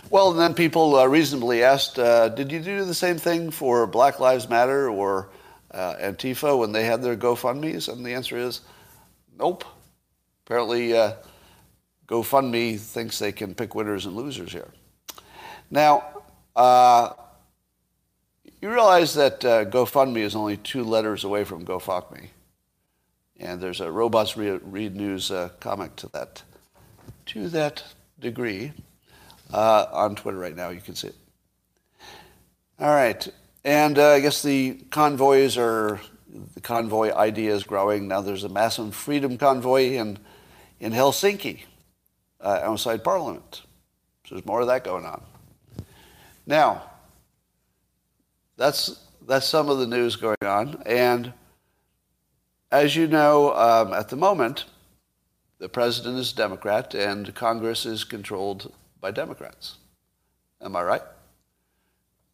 [0.10, 3.88] Well, and then people uh, reasonably asked, uh, did you do the same thing for
[3.88, 5.30] Black Lives Matter or
[5.74, 7.88] uh, Antifa when they had their GoFundMe's?
[7.88, 8.60] And the answer is,
[9.40, 9.64] nope.
[10.46, 11.14] Apparently, uh,
[12.08, 14.68] GoFundMe thinks they can pick winners and losers here.
[15.70, 16.04] Now,
[16.58, 17.12] uh,
[18.62, 22.28] you realize that uh, GoFundMe is only two letters away from GoFuckMe.
[23.42, 26.44] And there's a Robots Read News uh, comic to that,
[27.26, 27.84] to that
[28.20, 28.72] degree
[29.52, 30.70] uh, on Twitter right now.
[30.70, 31.16] You can see it.
[32.80, 33.28] All right.
[33.64, 36.00] And uh, I guess the convoys are,
[36.54, 38.08] the convoy idea is growing.
[38.08, 40.20] Now there's a massive freedom convoy in,
[40.80, 41.62] in Helsinki
[42.42, 43.64] uh, outside Parliament.
[44.28, 45.24] So there's more of that going on.
[46.46, 46.84] Now,
[48.56, 50.84] that's, that's some of the news going on.
[50.86, 51.34] And
[52.72, 54.66] as you know, um, at the moment,
[55.60, 59.78] the president is a Democrat and Congress is controlled by Democrats.
[60.62, 61.02] Am I right?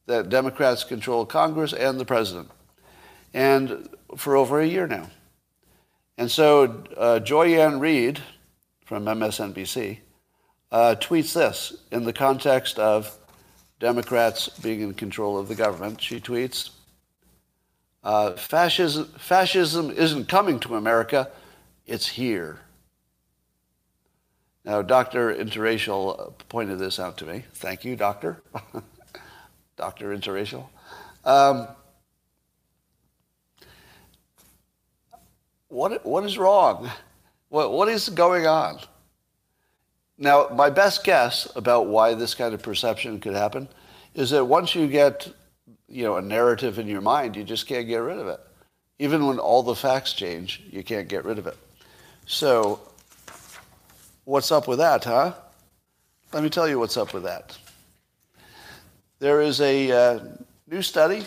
[0.06, 2.50] That Democrats control Congress and the president.
[3.34, 5.10] And for over a year now.
[6.18, 8.22] And so uh, Joy-Ann Reid
[8.86, 10.00] from MSNBC
[10.72, 13.16] uh, tweets this in the context of
[13.80, 16.02] Democrats being in control of the government.
[16.02, 16.72] She tweets,
[18.08, 21.30] uh, fascism, fascism isn't coming to America,
[21.86, 22.62] it's here.
[24.64, 25.36] Now, Dr.
[25.36, 27.44] Interracial pointed this out to me.
[27.56, 28.42] Thank you, Doctor.
[29.76, 30.16] Dr.
[30.18, 30.68] Interracial.
[31.26, 31.68] Um,
[35.68, 36.90] what, what is wrong?
[37.50, 38.80] What, what is going on?
[40.18, 43.68] Now, my best guess about why this kind of perception could happen
[44.16, 45.28] is that once you get,
[45.90, 48.40] you know, a narrative in your mind, you just can't get rid of it.
[49.00, 51.58] Even when all the facts change, you can't get rid of it.
[52.26, 52.80] So,
[54.26, 55.34] what's up with that, huh?
[56.34, 57.58] Let me tell you what's up with that.
[59.20, 60.20] There is a uh,
[60.68, 61.26] new study,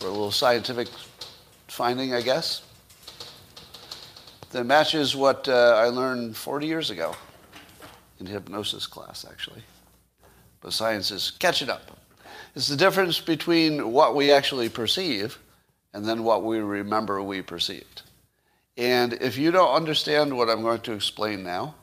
[0.00, 0.88] or a little scientific
[1.66, 2.62] finding, I guess,
[4.50, 7.14] that matches what uh, I learned 40 years ago
[8.20, 9.62] in hypnosis class, actually.
[10.60, 11.98] But science is catching up.
[12.54, 15.38] It's the difference between what we actually perceive
[15.92, 18.02] and then what we remember we perceived.
[18.76, 21.74] And if you don't understand what I'm going to explain now,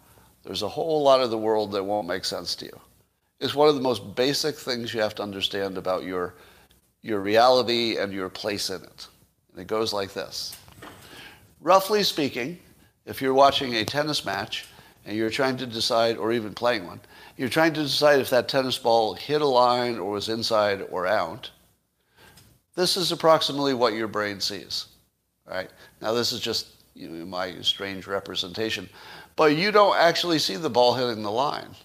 [0.44, 2.80] there's a whole lot of the world that won't make sense to you.
[3.40, 6.36] It's one of the most basic things you have to understand about your,
[7.02, 9.08] your reality and your place in it.
[9.52, 10.56] And it goes like this.
[11.60, 12.60] Roughly speaking,
[13.06, 14.66] if you're watching a tennis match
[15.06, 17.02] and you're trying to decide, or even playing one,
[17.38, 21.06] you're trying to decide if that tennis ball hit a line or was inside or
[21.06, 21.52] out.
[22.76, 24.88] This is approximately what your brain sees.
[25.46, 25.70] Right?
[26.02, 28.90] Now this is just you know, my strange representation.
[29.36, 31.76] But you don't actually see the ball hitting the line.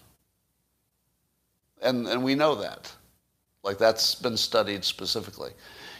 [1.81, 2.91] And, and we know that.
[3.63, 5.51] Like that's been studied specifically.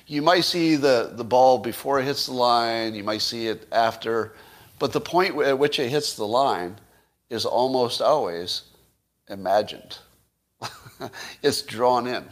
[0.08, 3.68] You might see the, the ball before it hits the line, you might see it
[3.72, 4.34] after,
[4.80, 6.78] but the point at which it hits the line
[7.30, 8.64] is almost always
[9.32, 9.98] imagined.
[11.44, 12.26] it's drawn in.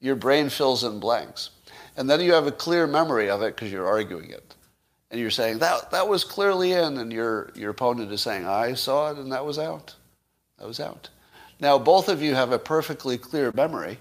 [0.00, 1.50] Your brain fills in blanks.
[1.96, 4.54] And then you have a clear memory of it because you're arguing it.
[5.10, 8.74] And you're saying, that, that was clearly in, and your, your opponent is saying, I
[8.74, 9.94] saw it and that was out.
[10.58, 11.08] That was out.
[11.60, 13.98] Now, both of you have a perfectly clear memory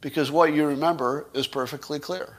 [0.00, 2.38] because what you remember is perfectly clear.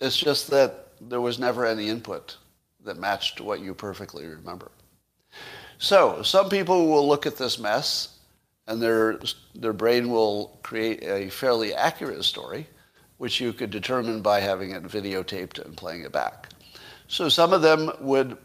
[0.00, 2.36] It's just that there was never any input
[2.84, 4.70] that matched what you perfectly remember.
[5.78, 8.18] So, some people will look at this mess
[8.66, 9.18] and their,
[9.54, 12.66] their brain will create a fairly accurate story,
[13.18, 16.48] which you could determine by having it videotaped and playing it back.
[17.08, 18.36] So some of them would,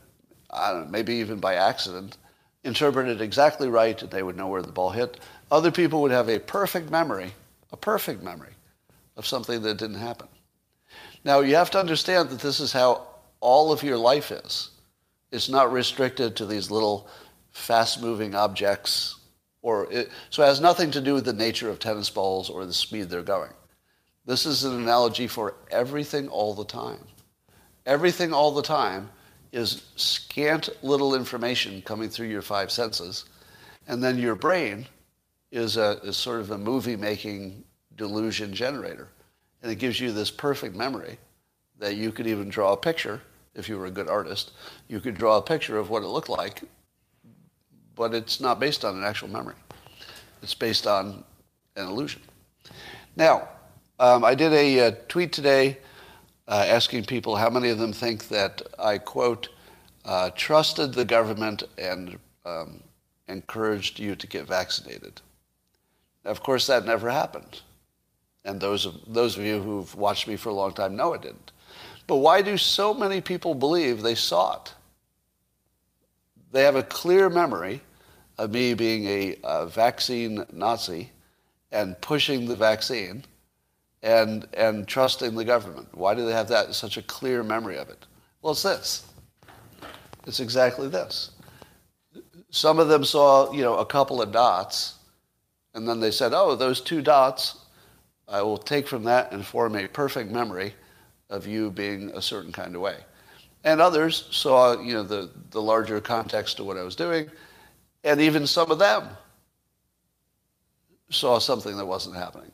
[0.51, 2.17] know, maybe even by accident,
[2.63, 5.19] interpret it exactly right and they would know where the ball hit.
[5.51, 7.33] Other people would have a perfect memory,
[7.71, 8.53] a perfect memory
[9.15, 10.27] of something that didn't happen.
[11.23, 13.07] Now you have to understand that this is how
[13.39, 14.71] all of your life is.
[15.31, 17.07] It's not restricted to these little
[17.51, 19.16] fast-moving objects
[19.61, 22.65] or it, so it has nothing to do with the nature of tennis balls or
[22.65, 23.51] the speed they're going.
[24.25, 26.99] This is an analogy for everything all the time
[27.87, 29.09] everything all the time
[29.51, 33.25] is scant little information coming through your five senses.
[33.87, 34.85] And then your brain
[35.51, 37.63] is, a, is sort of a movie making
[37.95, 39.07] delusion generator.
[39.63, 41.17] And it gives you this perfect memory
[41.79, 43.21] that you could even draw a picture
[43.55, 44.51] if you were a good artist.
[44.89, 46.63] You could draw a picture of what it looked like,
[47.97, 49.55] but it's not based on an actual memory.
[50.41, 51.23] It's based on
[51.75, 52.21] an illusion.
[53.15, 53.49] Now,
[53.99, 55.79] um, I did a, uh, tweet today
[56.47, 59.49] uh, asking people how many of them think that I, quote,
[60.05, 62.83] uh, trusted the government and um,
[63.27, 65.19] encouraged you to get vaccinated.
[66.23, 67.61] Of course, that never happened.
[68.45, 71.21] And those of, those of you who've watched me for a long time know it
[71.21, 71.51] didn't.
[72.05, 74.73] But why do so many people believe they saw it?
[76.53, 77.81] They have a clear memory
[78.37, 81.11] of me being a, a vaccine Nazi
[81.71, 83.23] and pushing the vaccine
[84.03, 85.87] and, and trusting the government.
[85.93, 88.05] Why do they have that such a clear memory of it?
[88.41, 89.05] Well, it's this.
[90.25, 91.31] It's exactly this.
[92.49, 94.95] Some of them saw, you know, a couple of dots,
[95.73, 97.65] and then they said, oh, those two dots,
[98.27, 100.73] I will take from that and form a perfect memory
[101.29, 102.97] of you being a certain kind of way.
[103.63, 107.29] And others saw, you know, the, the larger context of what I was doing,
[108.07, 109.09] and even some of them
[111.09, 112.51] saw something that wasn't happening.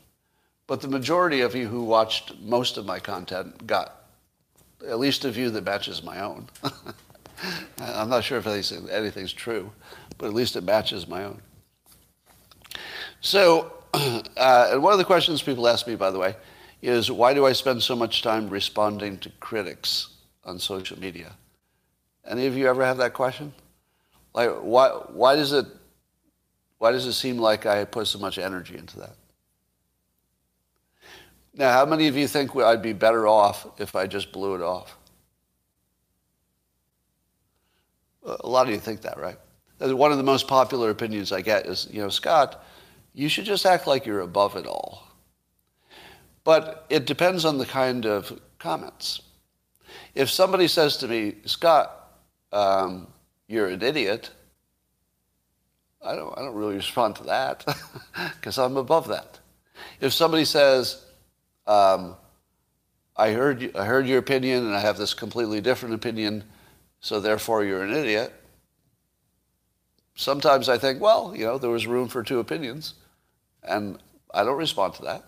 [0.66, 4.08] But the majority of you who watched most of my content got
[4.88, 6.48] at least a view that matches my own.
[7.80, 9.72] I'm not sure if anything, anything's true,
[10.18, 11.40] but at least it matches my own.
[13.22, 16.36] So, uh, and one of the questions people ask me, by the way,
[16.82, 20.08] is why do I spend so much time responding to critics
[20.44, 21.34] on social media?
[22.26, 23.54] Any of you ever have that question?
[24.34, 25.66] Like, why, why does it,
[26.80, 29.16] why does it seem like I put so much energy into that?
[31.56, 34.62] Now, how many of you think I'd be better off if I just blew it
[34.62, 34.98] off?
[38.26, 39.38] A lot of you think that, right?
[39.80, 42.64] One of the most popular opinions I get is, you know, Scott,
[43.14, 45.08] you should just act like you're above it all.
[46.44, 49.22] But it depends on the kind of comments.
[50.16, 52.12] If somebody says to me, Scott,
[52.52, 53.08] um,
[53.48, 54.32] you're an idiot,
[56.04, 57.66] I don't, I don't really respond to that
[58.36, 59.40] because I'm above that.
[60.02, 61.04] If somebody says,
[61.66, 62.16] um,
[63.16, 66.44] I heard I heard your opinion, and I have this completely different opinion,
[67.00, 68.34] so therefore you're an idiot.
[70.16, 72.96] Sometimes I think, well, you know, there was room for two opinions,
[73.64, 73.98] and
[74.34, 75.24] I don't respond to that.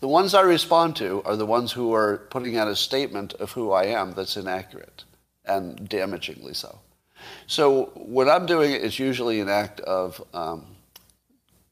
[0.00, 3.52] The ones I respond to are the ones who are putting out a statement of
[3.52, 5.04] who I am that's inaccurate
[5.44, 6.78] and damagingly so.
[7.46, 10.66] So what I'm doing is usually an act of um,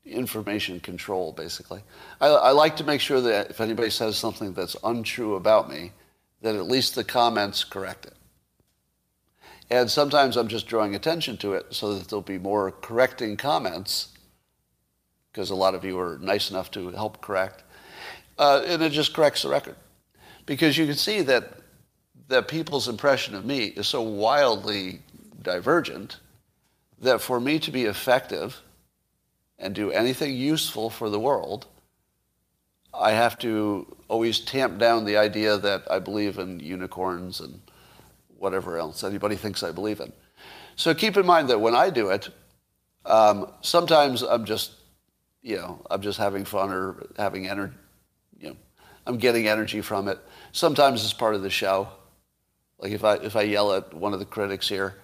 [0.04, 1.82] information control, basically.
[2.20, 5.92] I, I, like to make sure that if anybody says something that's untrue about me,
[6.42, 8.14] that at least the comments correct it.
[9.70, 14.08] And sometimes I'm just drawing attention to it so that there'll be more correcting comments,
[15.32, 17.62] because a lot of you are nice enough to help correct.
[18.36, 19.76] Uh, and it just corrects the record.
[20.46, 21.52] Because you can see that,
[22.30, 25.00] that people's impression of me is so wildly
[25.42, 26.18] divergent
[27.00, 28.60] that for me to be effective,
[29.60, 31.66] and do anything useful for the world,
[32.92, 37.60] I have to always tamp down the idea that I believe in unicorns and
[38.38, 40.12] whatever else anybody thinks I believe in.
[40.76, 42.30] So keep in mind that when I do it,
[43.04, 44.72] um, sometimes I'm just,
[45.42, 47.74] you know, I'm just having fun or having energy,
[48.38, 48.56] you know,
[49.06, 50.18] I'm getting energy from it.
[50.52, 51.88] Sometimes it's part of the show.
[52.80, 54.96] Like if I, if I yell at one of the critics here,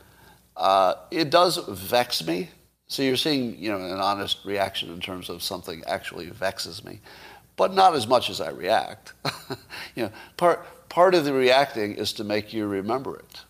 [0.57, 2.51] uh, it does vex me.
[2.89, 7.01] So you're seeing, you know, an honest reaction in terms of something actually vexes me,
[7.57, 9.12] but not as much as I react.
[9.95, 13.41] you know, part, part of the reacting is to make you remember it,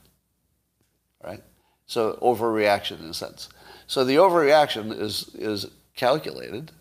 [1.22, 1.42] right?
[1.86, 3.48] So overreaction in a sense.
[3.86, 6.72] So the overreaction is, is calculated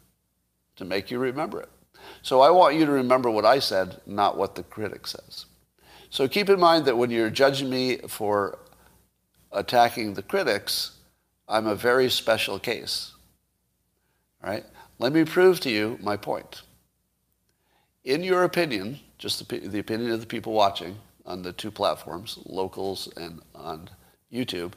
[0.77, 1.69] to make you remember it.
[2.21, 5.45] So I want you to remember what I said, not what the critic says.
[6.15, 8.57] So keep in mind that when you're judging me for
[9.51, 10.91] attacking the critics,
[11.45, 13.11] I'm a very special case.
[14.41, 14.63] All right?
[14.97, 16.61] Let me prove to you my point.
[18.05, 20.95] In your opinion, just the, the opinion of the people watching
[21.25, 23.89] on the two platforms, locals and on
[24.31, 24.71] YouTube,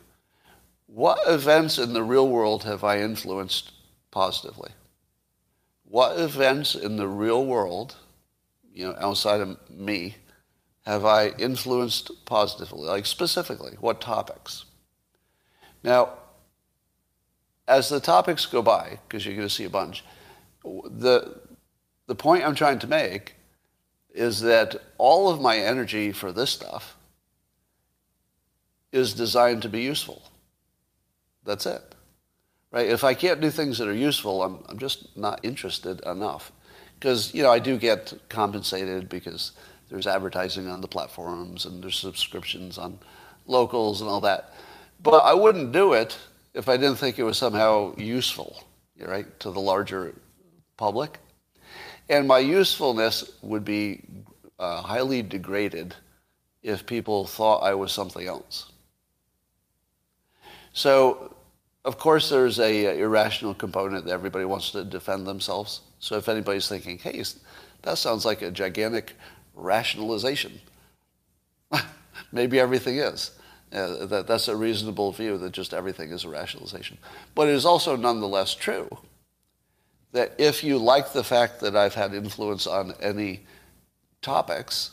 [0.89, 3.71] what events in the real world have I influenced
[4.11, 4.73] positively?
[5.85, 7.95] What events in the real world,
[8.75, 10.17] you know, outside of me,
[10.89, 12.89] have I influenced positively?
[12.89, 14.65] Like specifically, what topics?
[15.85, 16.15] Now,
[17.69, 20.03] as the topics go by, because you're going to see a bunch,
[20.65, 21.41] the,
[22.07, 23.35] the point I'm trying to make
[24.15, 26.97] is that all of my energy for this stuff
[28.91, 30.23] is designed to be useful.
[31.45, 31.83] That's it.
[32.71, 32.89] Right?
[32.89, 36.51] If I can't do things that are useful, I'm, I'm just not interested enough.
[36.95, 39.53] Because, you know, I do get compensated because
[39.89, 42.99] there's advertising on the platforms and there's subscriptions on
[43.47, 44.53] locals and all that.
[45.03, 46.17] But I wouldn't do it
[46.55, 48.65] if I didn't think it was somehow useful,
[49.01, 50.15] right, to the larger
[50.77, 51.19] public.
[52.09, 54.03] And my usefulness would be
[54.59, 55.95] uh, highly degraded
[56.63, 58.73] if people thought I was something else.
[60.73, 61.35] So
[61.89, 65.81] of course, there's a, a irrational component that everybody wants to defend themselves.
[66.01, 67.25] So if anybody's thinking, hey,
[67.81, 69.15] that sounds like a gigantic
[69.59, 70.61] rationalization,
[72.33, 73.33] maybe everything is.
[73.71, 76.97] Uh, that, that's a reasonable view that just everything is a rationalization.
[77.35, 78.89] But it is also nonetheless true
[80.13, 83.45] that if you like the fact that I've had influence on any
[84.23, 84.93] topics,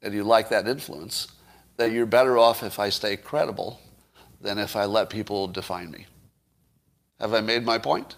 [0.00, 1.28] and you like that influence,
[1.76, 3.80] that you're better off if I stay credible
[4.40, 6.06] than if I let people define me.
[7.18, 8.16] Have I made my point?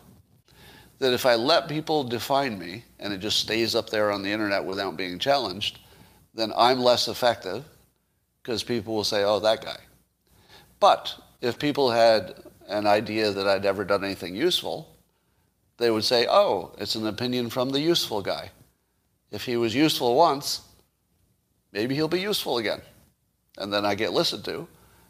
[1.01, 4.31] That if I let people define me and it just stays up there on the
[4.31, 5.81] internet without being challenged,
[6.35, 7.65] then I'm less effective
[8.43, 9.79] because people will say, oh, that guy.
[10.79, 12.35] But if people had
[12.69, 14.97] an idea that I'd ever done anything useful,
[15.79, 18.51] they would say, oh, it's an opinion from the useful guy.
[19.31, 20.61] If he was useful once,
[21.73, 22.83] maybe he'll be useful again.
[23.59, 24.69] And then I get listened to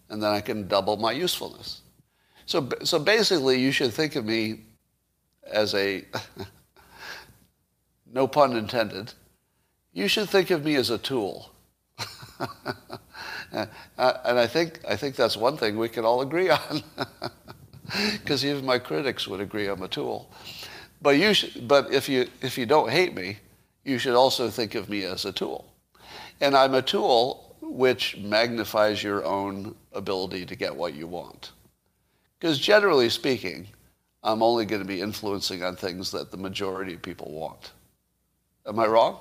[0.09, 1.83] and then I can double my usefulness.
[2.47, 4.61] So, so basically, you should think of me
[5.51, 6.05] as a,
[8.13, 9.15] no pun intended,
[9.93, 11.51] you should think of me as a tool.
[13.53, 13.67] Uh,
[14.25, 16.83] and I think, I think that's one thing we can all agree on,
[18.13, 20.31] because even my critics would agree I'm a tool.
[21.03, 23.39] But, you should, but if, you, if you don't hate me,
[23.85, 25.67] you should also think of me as a tool.
[26.41, 31.53] And I'm a tool which magnifies your own ability to get what you want.
[32.39, 33.69] Because generally speaking,
[34.23, 37.73] I'm only going to be influencing on things that the majority of people want.
[38.67, 39.19] Am I wrong?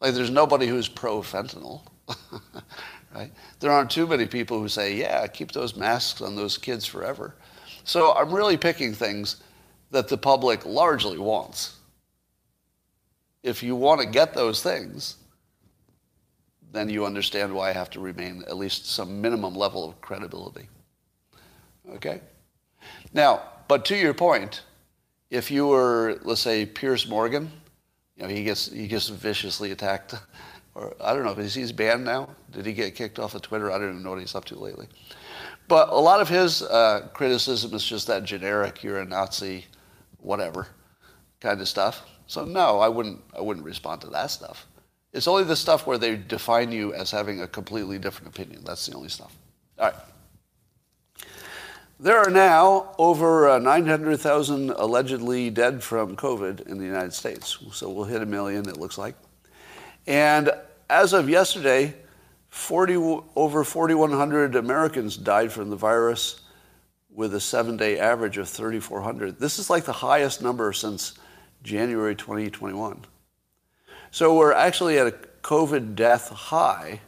[0.00, 1.82] Like there's nobody who's pro fentanyl.
[3.14, 3.32] right?
[3.60, 7.34] There aren't too many people who say, yeah, keep those masks on those kids forever.
[7.84, 9.36] So I'm really picking things
[9.90, 11.76] that the public largely wants.
[13.42, 15.16] If you want to get those things,
[16.72, 20.68] then you understand why I have to remain at least some minimum level of credibility.
[21.94, 22.20] Okay?
[23.14, 24.62] Now, but to your point,
[25.30, 27.50] if you were, let's say, Piers Morgan,
[28.16, 30.14] you know, he gets, he gets viciously attacked.
[30.74, 32.28] Or I don't know, is he banned now?
[32.52, 33.72] Did he get kicked off of Twitter?
[33.72, 34.86] I don't even know what he's up to lately.
[35.66, 39.64] But a lot of his uh, criticism is just that generic, you're a Nazi,
[40.18, 40.68] whatever
[41.40, 42.02] kind of stuff.
[42.28, 44.66] So no, I wouldn't, I wouldn't respond to that stuff.
[45.12, 48.62] It's only the stuff where they define you as having a completely different opinion.
[48.64, 49.34] That's the only stuff.
[49.78, 49.94] All right.
[52.00, 57.58] There are now over uh, 900,000 allegedly dead from COVID in the United States.
[57.72, 59.16] So we'll hit a million, it looks like.
[60.06, 60.52] And
[60.88, 61.94] as of yesterday,
[62.50, 66.40] 40, over 4,100 Americans died from the virus
[67.10, 69.40] with a seven day average of 3,400.
[69.40, 71.18] This is like the highest number since
[71.64, 73.06] January 2021.
[74.12, 77.00] So we're actually at a COVID death high,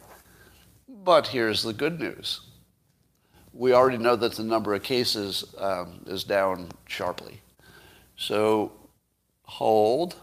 [0.89, 2.41] but here's the good news.
[3.53, 7.41] We already know that the number of cases um, is down sharply.
[8.15, 8.71] So
[9.43, 10.15] hold.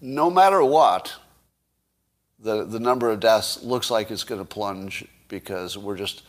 [0.00, 1.14] No matter what,
[2.38, 6.22] the, the number of deaths looks like it's going to plunge because we're just,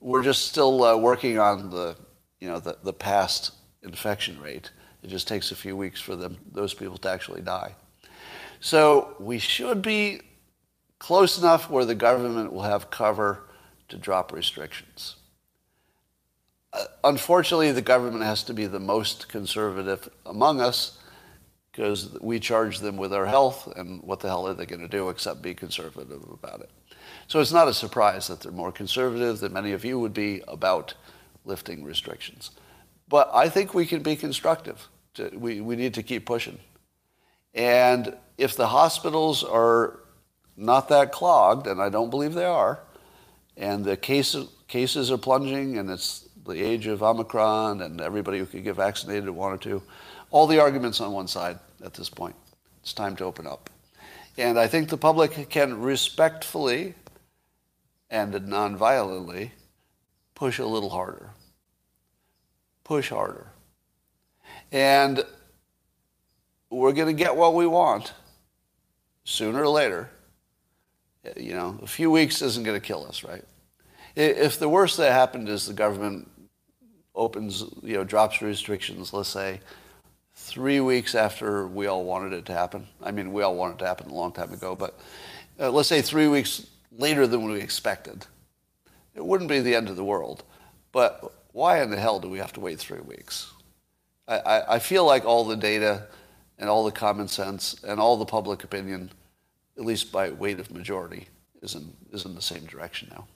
[0.00, 1.96] we're just still uh, working on the,
[2.38, 3.52] you know, the, the past
[3.82, 4.70] infection rate.
[5.02, 7.74] It just takes a few weeks for them, those people to actually die.
[8.60, 10.20] So we should be
[10.98, 13.48] close enough where the government will have cover
[13.90, 15.16] to drop restrictions.
[16.72, 20.98] Uh, unfortunately, the government has to be the most conservative among us
[21.70, 24.88] because we charge them with our health, and what the hell are they going to
[24.88, 26.70] do except be conservative about it?
[27.28, 30.42] So it's not a surprise that they're more conservative than many of you would be
[30.48, 30.94] about
[31.44, 32.50] lifting restrictions.
[33.08, 34.88] But I think we can be constructive.
[35.14, 36.58] To, we, we need to keep pushing.
[37.54, 40.00] And if the hospitals are
[40.56, 42.80] not that clogged, and I don't believe they are,
[43.60, 48.46] and the cases, cases are plunging, and it's the age of Omicron, and everybody who
[48.46, 49.82] could get vaccinated wanted to,
[50.30, 52.34] all the arguments on one side at this point.
[52.82, 53.68] It's time to open up.
[54.38, 56.94] And I think the public can respectfully
[58.08, 59.50] and nonviolently
[60.34, 61.30] push a little harder.
[62.82, 63.48] Push harder.
[64.72, 65.22] And
[66.70, 68.14] we're going to get what we want
[69.24, 70.08] sooner or later.
[71.36, 73.44] You know, a few weeks isn't going to kill us, right?
[74.16, 76.30] If the worst that happened is the government
[77.14, 79.60] opens, you know, drops restrictions, let's say,
[80.34, 82.86] three weeks after we all wanted it to happen.
[83.02, 84.98] I mean, we all wanted it to happen a long time ago, but
[85.58, 88.26] uh, let's say three weeks later than we expected.
[89.14, 90.42] It wouldn't be the end of the world.
[90.92, 93.52] But why in the hell do we have to wait three weeks?
[94.26, 96.06] I, I, I feel like all the data
[96.58, 99.10] and all the common sense and all the public opinion,
[99.78, 101.28] at least by weight of majority,
[101.62, 103.26] is in, is in the same direction now.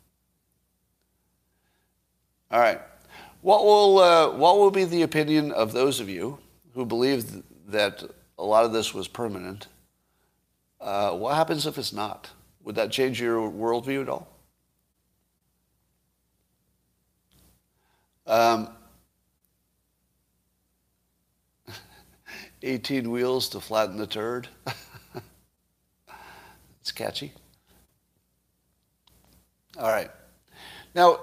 [2.50, 2.80] All right.
[3.40, 6.38] What will, uh, what will be the opinion of those of you
[6.74, 8.02] who believe that
[8.38, 9.68] a lot of this was permanent,
[10.80, 12.30] uh, what happens if it's not?
[12.62, 14.28] Would that change your worldview at all?
[18.26, 18.70] Um,
[22.62, 24.48] 18 wheels to flatten the turd.
[26.84, 27.32] it's catchy.
[29.78, 30.10] All right.
[30.94, 31.18] Now,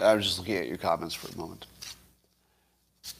[0.00, 1.66] I was just looking at your comments for a moment.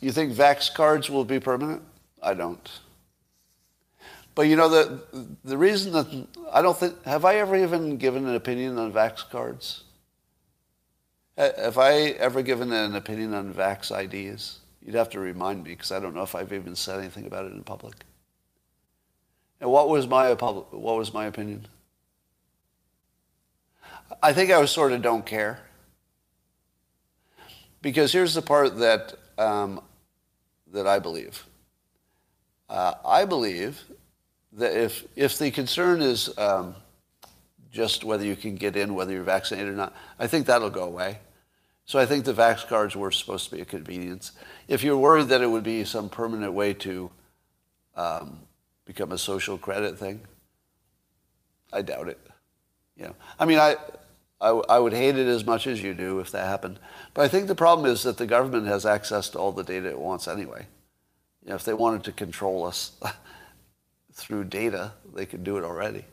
[0.01, 1.83] You think Vax cards will be permanent?
[2.23, 2.71] I don't.
[4.35, 5.03] But you know the
[5.45, 9.29] the reason that I don't think have I ever even given an opinion on Vax
[9.29, 9.85] cards?
[11.37, 14.61] Have I ever given an opinion on Vax IDs?
[14.81, 17.45] You'd have to remind me because I don't know if I've even said anything about
[17.45, 18.07] it in public.
[19.63, 21.69] And what was my what was my opinion?
[24.21, 25.61] I think I was sort of don't care.
[27.81, 29.81] Because here's the part that, um,
[30.73, 31.47] that I believe.
[32.69, 33.83] Uh, I believe
[34.53, 36.75] that if, if the concern is um,
[37.71, 40.85] just whether you can get in, whether you're vaccinated or not, I think that'll go
[40.85, 41.19] away.
[41.85, 44.33] So I think the vax cards were supposed to be a convenience.
[44.67, 47.11] If you're worried that it would be some permanent way to
[47.95, 48.41] um,
[48.93, 50.21] become a social credit thing,
[51.73, 52.21] I doubt it.
[52.95, 53.77] You know, I mean, I,
[54.39, 56.79] I, I would hate it as much as you do if that happened.
[57.15, 59.89] But I think the problem is that the government has access to all the data
[59.89, 60.67] it wants anyway.
[61.43, 62.93] You know, if they wanted to control us
[64.13, 66.05] through data, they could do it already.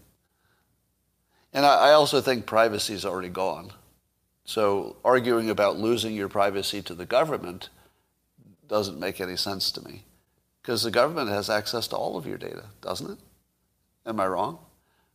[1.52, 3.74] And I, I also think privacy is already gone.
[4.46, 7.68] So arguing about losing your privacy to the government
[8.70, 10.06] doesn't make any sense to me.
[10.70, 13.18] Because the government has access to all of your data, doesn't it?
[14.06, 14.60] Am I wrong?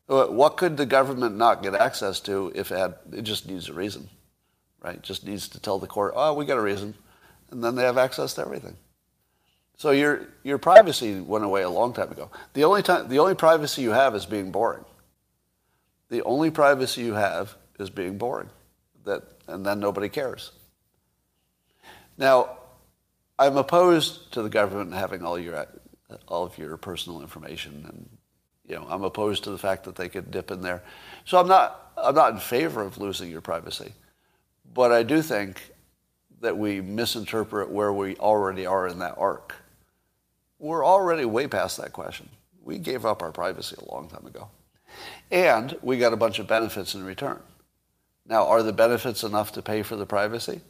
[0.08, 3.68] Uh, what could the government not get access to if it had, it just needs
[3.68, 4.10] a reason,
[4.82, 4.96] right?
[4.96, 6.94] It just needs to tell the court, oh, we got a reason.
[7.52, 8.76] And then they have access to everything.
[9.76, 12.32] So your, your privacy went away a long time ago.
[12.54, 14.84] The only, time, the only privacy you have is being boring.
[16.08, 18.50] The only privacy you have is being boring.
[19.04, 20.50] That, and then nobody cares.
[22.18, 22.58] Now,
[23.38, 25.66] I'm opposed to the government having all, your,
[26.28, 28.08] all of your personal information and
[28.66, 30.82] you know, I'm opposed to the fact that they could dip in there.
[31.26, 33.92] So I'm not, I'm not in favor of losing your privacy.
[34.72, 35.60] But I do think
[36.40, 39.54] that we misinterpret where we already are in that arc.
[40.58, 42.28] We're already way past that question.
[42.62, 44.48] We gave up our privacy a long time ago.
[45.30, 47.40] And we got a bunch of benefits in return.
[48.26, 50.62] Now, are the benefits enough to pay for the privacy?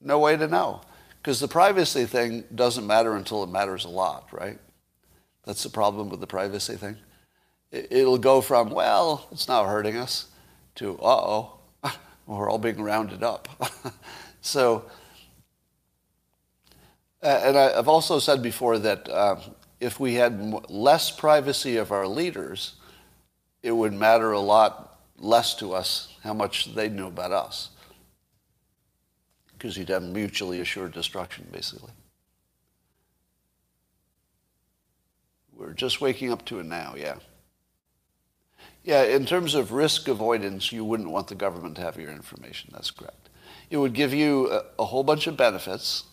[0.00, 0.82] No way to know.
[1.28, 4.58] Because the privacy thing doesn't matter until it matters a lot, right?
[5.44, 6.96] That's the problem with the privacy thing.
[7.70, 10.28] It'll go from, well, it's not hurting us,
[10.76, 11.58] to, uh-oh,
[12.26, 13.46] we're all being rounded up.
[14.40, 14.86] so,
[17.20, 19.40] and I've also said before that um,
[19.80, 22.76] if we had less privacy of our leaders,
[23.62, 27.68] it would matter a lot less to us how much they knew about us.
[29.58, 31.90] Because you'd have mutually assured destruction, basically.
[35.52, 37.16] We're just waking up to it now, yeah.
[38.84, 42.70] Yeah, in terms of risk avoidance, you wouldn't want the government to have your information.
[42.72, 43.30] That's correct.
[43.68, 46.04] It would give you a, a whole bunch of benefits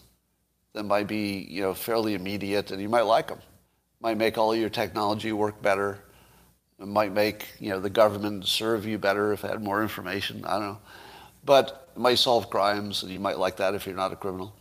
[0.73, 3.39] that might be, you know, fairly immediate, and you might like them.
[4.01, 5.99] Might make all your technology work better.
[6.79, 10.43] It might make, you know, the government serve you better if it had more information.
[10.45, 10.79] I don't know.
[11.45, 14.55] But it might solve crimes, and you might like that if you're not a criminal.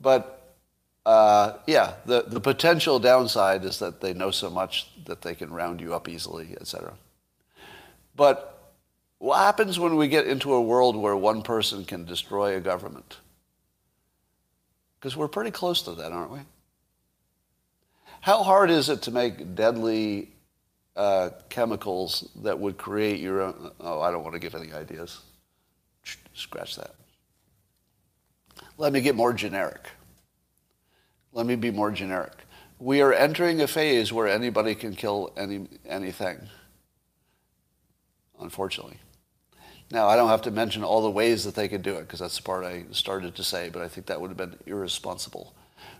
[0.00, 0.54] But
[1.06, 5.50] uh, yeah, the, the potential downside is that they know so much that they can
[5.52, 6.92] round you up easily, et cetera.
[8.14, 8.74] But
[9.18, 13.18] what happens when we get into a world where one person can destroy a government?
[14.98, 16.40] Because we're pretty close to that, aren't we?
[18.20, 20.30] How hard is it to make deadly
[20.96, 23.70] uh, chemicals that would create your own?
[23.80, 25.20] Oh, I don't want to give any ideas.
[26.38, 26.94] Scratch that.
[28.76, 29.90] Let me get more generic.
[31.32, 32.32] Let me be more generic.
[32.78, 36.38] We are entering a phase where anybody can kill any, anything,
[38.40, 38.98] unfortunately.
[39.90, 42.20] Now, I don't have to mention all the ways that they could do it because
[42.20, 45.54] that's the part I started to say, but I think that would have been irresponsible.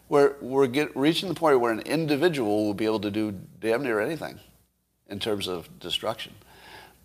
[0.09, 3.83] We're, we're get, reaching the point where an individual will be able to do damn
[3.83, 4.39] near anything
[5.09, 6.35] in terms of destruction,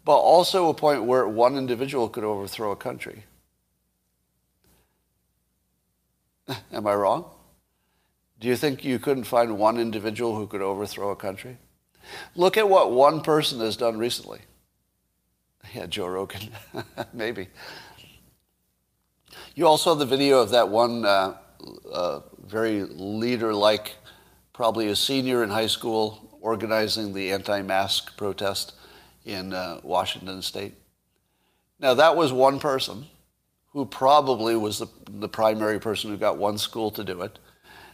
[0.06, 3.24] but also a point where one individual could overthrow a country.
[6.72, 7.26] Am I wrong?
[8.40, 11.58] Do you think you couldn't find one individual who could overthrow a country?
[12.36, 14.42] Look at what one person has done recently.
[15.74, 16.50] Yeah, Joe Rogan,
[17.14, 17.48] maybe.
[19.56, 21.38] You all saw the video of that one uh,
[21.90, 23.96] uh, very leader-like,
[24.52, 28.74] probably a senior in high school, organizing the anti-mask protest
[29.26, 30.76] in uh, Washington State.
[31.80, 33.06] Now that was one person
[33.72, 37.40] who probably was the, the primary person who got one school to do it.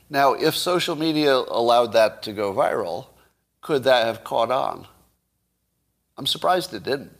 [0.09, 3.07] Now, if social media allowed that to go viral,
[3.61, 4.87] could that have caught on?
[6.17, 7.19] I'm surprised it didn't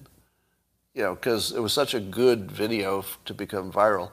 [0.93, 4.11] you know, because it was such a good video to become viral.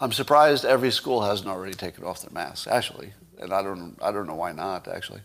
[0.00, 4.12] I'm surprised every school hasn't already taken off their masks, actually, and I don't, I
[4.12, 5.20] don't know why not, actually.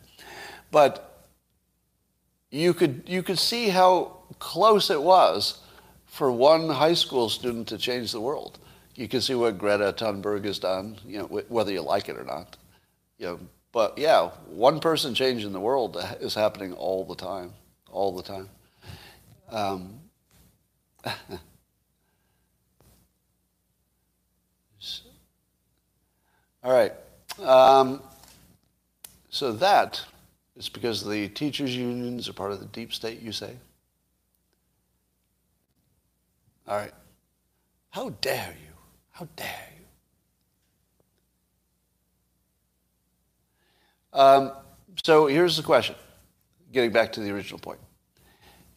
[0.71, 1.12] But
[2.53, 5.59] you could, you could see how close it was
[6.05, 8.59] for one high school student to change the world.
[8.95, 12.23] You can see what Greta Thunberg has done, you know, whether you like it or
[12.23, 12.57] not.
[13.17, 13.39] You know,
[13.71, 17.53] but yeah, one person changing the world is happening all the time,
[17.91, 18.49] all the time.
[19.49, 19.99] Um,
[26.63, 26.93] All right.
[27.41, 28.01] Um,
[29.29, 30.01] so that
[30.55, 33.55] is because the teachers' unions are part of the deep state, you say?
[36.67, 36.93] All right.
[37.89, 38.73] How dare you?
[39.11, 39.69] How dare
[44.13, 44.19] you?
[44.19, 44.51] Um,
[45.03, 45.95] so here's the question,
[46.71, 47.79] getting back to the original point.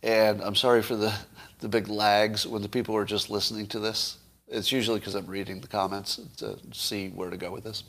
[0.02, 1.14] And I'm sorry for the
[1.58, 4.18] the big lags when the people are just listening to this.
[4.48, 7.82] It's usually because I'm reading the comments to see where to go with this.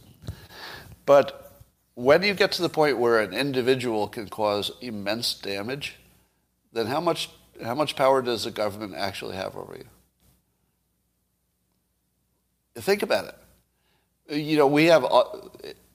[1.06, 1.47] But
[1.98, 5.96] when you get to the point where an individual can cause immense damage,
[6.72, 7.32] then how much,
[7.64, 9.86] how much power does the government actually have over you?
[12.76, 13.34] Think about
[14.30, 14.36] it.
[14.38, 15.24] You know, we have, uh,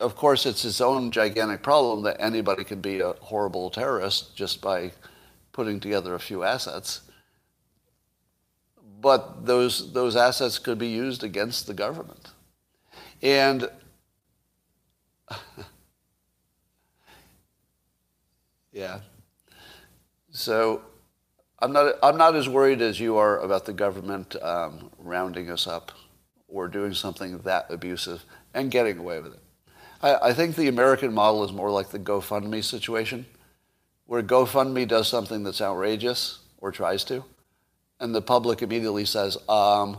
[0.00, 4.60] of course, it's its own gigantic problem that anybody can be a horrible terrorist just
[4.60, 4.90] by
[5.52, 7.02] putting together a few assets
[9.02, 12.30] but those, those assets could be used against the government.
[13.20, 13.68] And
[18.72, 19.00] yeah.
[20.30, 20.82] So
[21.58, 25.66] I'm not, I'm not as worried as you are about the government um, rounding us
[25.66, 25.92] up
[26.48, 29.40] or doing something that abusive and getting away with it.
[30.02, 33.26] I, I think the American model is more like the GoFundMe situation,
[34.06, 37.24] where GoFundMe does something that's outrageous or tries to,
[38.00, 39.98] and the public immediately says, um,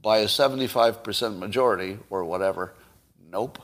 [0.00, 2.74] by a 75% majority or whatever,
[3.30, 3.58] nope.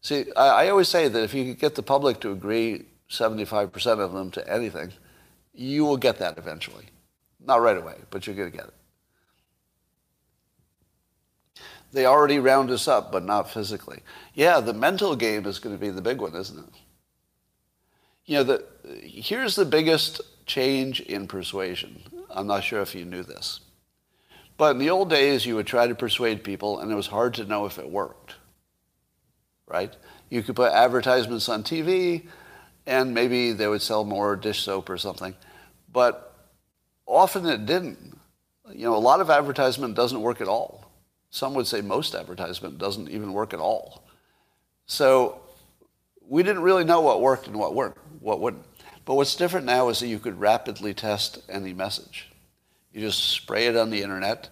[0.00, 2.84] See, I, I, always say that if you could get the public to agree
[3.18, 4.92] 75% of them to anything,
[5.54, 6.86] you will get that eventually.
[7.44, 8.74] Not right away, but you're going to get it.
[11.92, 14.00] They already round us up, but not physically.
[14.34, 16.74] Yeah, the mental game is going to be the big one, isn't it?
[18.26, 18.64] You know, the,
[19.00, 22.02] here's the biggest change in persuasion.
[22.30, 23.60] I'm not sure if you knew this.
[24.56, 27.34] But in the old days, you would try to persuade people, and it was hard
[27.34, 28.34] to know if it worked.
[29.66, 29.94] Right?
[30.30, 32.26] You could put advertisements on TV,
[32.86, 35.34] and maybe they would sell more dish soap or something.
[35.92, 36.34] But
[37.06, 38.18] often it didn't.
[38.72, 40.90] You know, a lot of advertisement doesn't work at all.
[41.30, 44.04] Some would say most advertisement doesn't even work at all.
[44.86, 45.40] So
[46.26, 48.64] we didn't really know what worked and what weren't, what wouldn't.
[49.04, 52.30] But what's different now is that you could rapidly test any message.
[52.92, 54.48] You just spray it on the internet.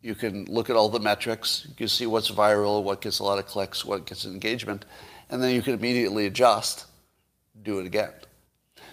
[0.00, 1.66] You can look at all the metrics.
[1.68, 4.84] You can see what's viral, what gets a lot of clicks, what gets engagement,
[5.28, 6.86] and then you can immediately adjust,
[7.62, 8.12] do it again.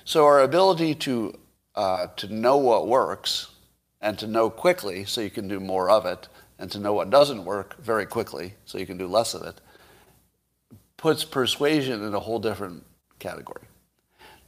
[0.06, 1.40] So our ability to
[1.76, 3.48] uh, to know what works
[4.02, 6.28] and to know quickly so you can do more of it,
[6.60, 9.60] and to know what doesn't work very quickly so you can do less of it,
[10.98, 12.86] puts persuasion in a whole different
[13.20, 13.64] category.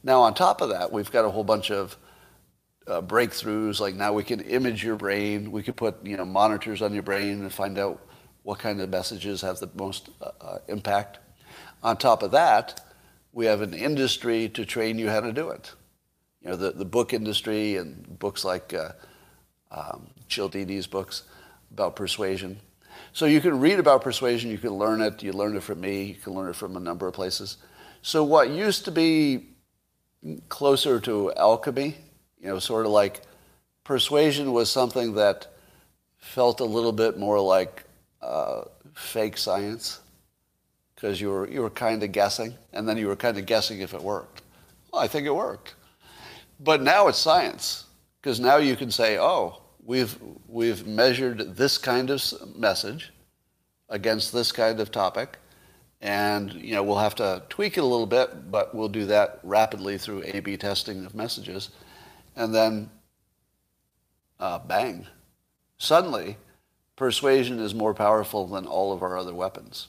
[0.02, 1.96] Now, on top of that, we've got a whole bunch of
[2.86, 3.80] uh, breakthroughs.
[3.80, 5.50] Like now we can image your brain.
[5.50, 8.00] We could put you know monitors on your brain and find out
[8.42, 11.18] what kind of messages have the most uh, uh, impact.
[11.82, 12.80] On top of that,
[13.36, 15.74] we have an industry to train you how to do it.
[16.40, 18.92] You know, the, the book industry and books like uh,
[19.70, 21.24] um, Cialdini's books
[21.70, 22.58] about persuasion.
[23.12, 26.04] So you can read about persuasion, you can learn it, you learn it from me,
[26.04, 27.58] you can learn it from a number of places.
[28.00, 29.48] So what used to be
[30.48, 31.94] closer to alchemy
[32.40, 33.20] you know, sort of like
[33.84, 35.46] persuasion was something that
[36.16, 37.84] felt a little bit more like
[38.22, 38.62] uh,
[38.94, 40.00] fake science
[40.96, 43.80] because you were, you were kind of guessing, and then you were kind of guessing
[43.80, 44.42] if it worked.
[44.92, 45.74] Well, I think it worked.
[46.58, 47.84] But now it's science
[48.20, 50.18] because now you can say, oh, we've,
[50.48, 52.20] we've measured this kind of
[52.56, 53.12] message
[53.88, 55.38] against this kind of topic,
[56.00, 59.38] and you know, we'll have to tweak it a little bit, but we'll do that
[59.44, 61.70] rapidly through A-B testing of messages
[62.36, 62.90] and then
[64.38, 65.06] uh, bang.
[65.78, 66.36] Suddenly,
[66.94, 69.88] persuasion is more powerful than all of our other weapons.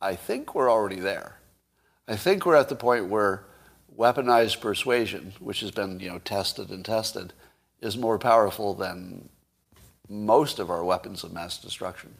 [0.00, 1.36] I think we're already there.
[2.08, 3.44] I think we're at the point where
[3.96, 7.32] weaponized persuasion, which has been you know, tested and tested,
[7.80, 9.28] is more powerful than
[10.08, 12.14] most of our weapons of mass destruction.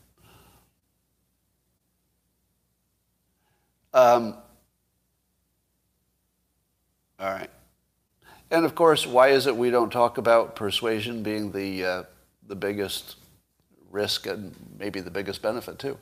[3.92, 4.36] Um,
[7.18, 7.50] all right.
[8.50, 12.02] And of course, why is it we don't talk about persuasion being the, uh,
[12.46, 13.16] the biggest
[13.90, 15.98] risk and maybe the biggest benefit too?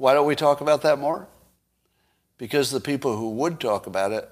[0.00, 1.28] Why don't we talk about that more?
[2.38, 4.26] Because the people who would talk about it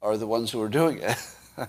[0.00, 1.18] are the ones who are doing it.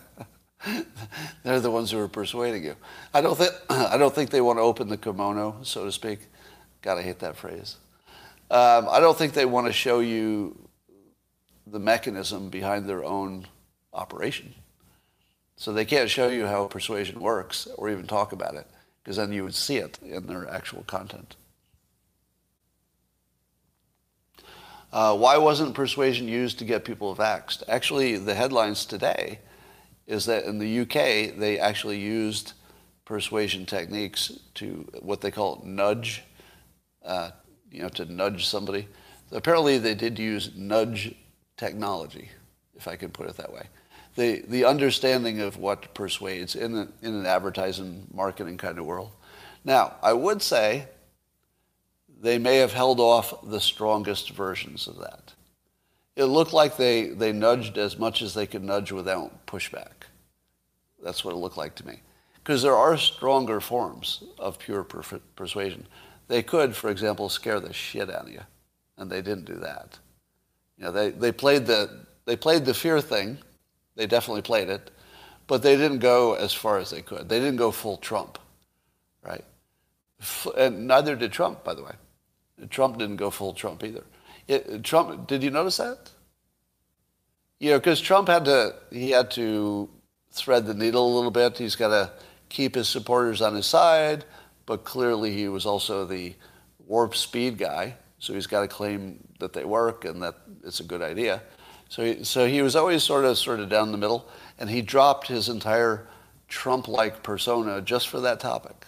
[1.43, 2.77] They're the ones who are persuading you.
[3.13, 6.19] I don't, think, I don't think they want to open the kimono, so to speak.
[6.81, 7.75] Gotta hate that phrase.
[8.49, 10.57] Um, I don't think they want to show you
[11.67, 13.47] the mechanism behind their own
[13.93, 14.55] operation.
[15.57, 18.67] So they can't show you how persuasion works or even talk about it,
[19.03, 21.35] because then you would see it in their actual content.
[24.91, 27.63] Uh, why wasn't persuasion used to get people vaxxed?
[27.67, 29.39] Actually, the headlines today
[30.07, 32.53] is that in the UK, they actually used
[33.05, 36.23] persuasion techniques to what they call nudge,
[37.05, 37.31] uh,
[37.71, 38.87] you know, to nudge somebody.
[39.31, 41.15] Apparently, they did use nudge
[41.55, 42.29] technology,
[42.75, 43.67] if I could put it that way
[44.15, 49.11] the, the understanding of what persuades in, a, in an advertising marketing kind of world.
[49.63, 50.87] Now, I would say
[52.21, 55.33] they may have held off the strongest versions of that.
[56.15, 60.05] It looked like they, they nudged as much as they could nudge without pushback.
[61.03, 62.01] That's what it looked like to me.
[62.35, 65.87] Because there are stronger forms of pure per- persuasion.
[66.27, 68.41] They could, for example, scare the shit out of you,
[68.97, 69.97] and they didn't do that.
[70.77, 73.39] You know, they, they, played the, they played the fear thing,
[73.95, 74.91] they definitely played it,
[75.47, 77.29] but they didn't go as far as they could.
[77.29, 78.37] They didn't go full Trump,
[79.23, 79.43] right?
[80.55, 81.93] And neither did Trump, by the way.
[82.69, 84.03] Trump didn't go full Trump either.
[84.47, 86.11] It, Trump, did you notice that?
[87.59, 89.89] You know, because Trump had to, he had to
[90.31, 91.57] thread the needle a little bit.
[91.57, 92.11] He's got to
[92.49, 94.25] keep his supporters on his side,
[94.65, 96.35] but clearly he was also the
[96.87, 97.95] warp speed guy.
[98.19, 101.41] So he's got to claim that they work and that it's a good idea.
[101.89, 104.81] So he, so he was always sort of sort of down the middle, and he
[104.81, 106.07] dropped his entire
[106.47, 108.85] Trump-like persona just for that topic.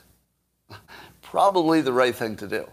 [1.22, 2.68] Probably the right thing to do.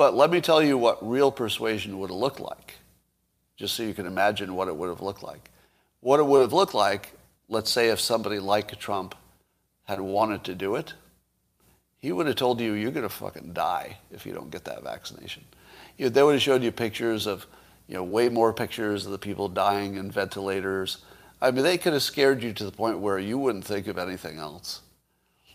[0.00, 2.76] But let me tell you what real persuasion would have looked like,
[3.58, 5.50] just so you can imagine what it would have looked like.
[6.00, 7.12] What it would have looked like,
[7.50, 9.14] let's say if somebody like Trump
[9.84, 10.94] had wanted to do it,
[11.98, 14.82] he would have told you you're going to fucking die if you don't get that
[14.82, 15.44] vaccination.
[15.98, 17.46] You know, they would have showed you pictures of,
[17.86, 21.04] you know, way more pictures of the people dying in ventilators.
[21.42, 23.98] I mean, they could have scared you to the point where you wouldn't think of
[23.98, 24.80] anything else.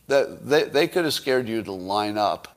[0.06, 2.55] That they, they could have scared you to line up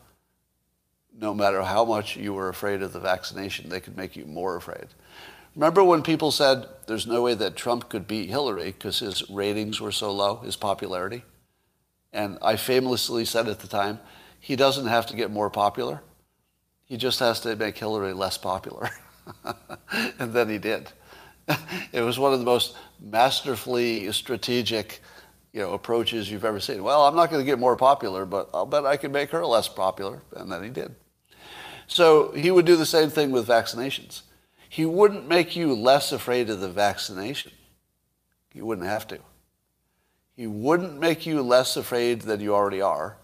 [1.21, 3.69] no matter how much you were afraid of the vaccination.
[3.69, 4.87] They could make you more afraid.
[5.55, 9.81] Remember when people said there's no way that Trump could beat Hillary because his ratings
[9.81, 11.25] were so low, his popularity?
[12.13, 13.99] And I famously said at the time,
[14.41, 16.03] he doesn't have to get more popular.
[16.85, 18.91] He just has to make Hillary less popular.
[20.19, 20.89] and then he did.
[21.93, 25.01] it was one of the most masterfully strategic
[25.53, 26.85] you know, approaches you've ever seen.
[26.85, 29.45] Well, I'm not going to get more popular, but I'll bet I can make her
[29.45, 30.23] less popular.
[30.37, 30.95] And then he did.
[31.89, 34.21] So he would do the same thing with vaccinations.
[34.69, 37.51] He wouldn't make you less afraid of the vaccination.
[38.51, 39.19] He wouldn't have to.
[40.37, 43.17] He wouldn't make you less afraid than you already are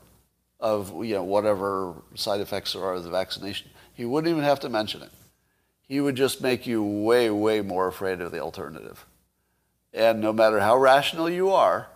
[0.59, 3.71] of you know, whatever side effects there are of the vaccination.
[3.93, 5.11] He wouldn't even have to mention it.
[5.87, 9.05] He would just make you way, way more afraid of the alternative.
[9.93, 11.89] And no matter how rational you are,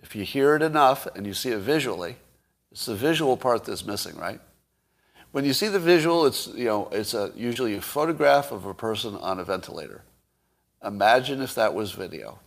[0.00, 2.16] if you hear it enough and you see it visually,
[2.70, 4.40] it's the visual part that's missing, right?
[5.32, 8.74] When you see the visual, it's, you know, it's a, usually a photograph of a
[8.74, 10.02] person on a ventilator.
[10.84, 12.38] Imagine if that was video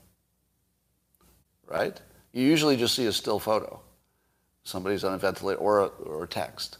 [1.68, 2.00] right?
[2.34, 3.80] You usually just see a still photo.
[4.64, 6.78] Somebody's on a ventilator or, or text.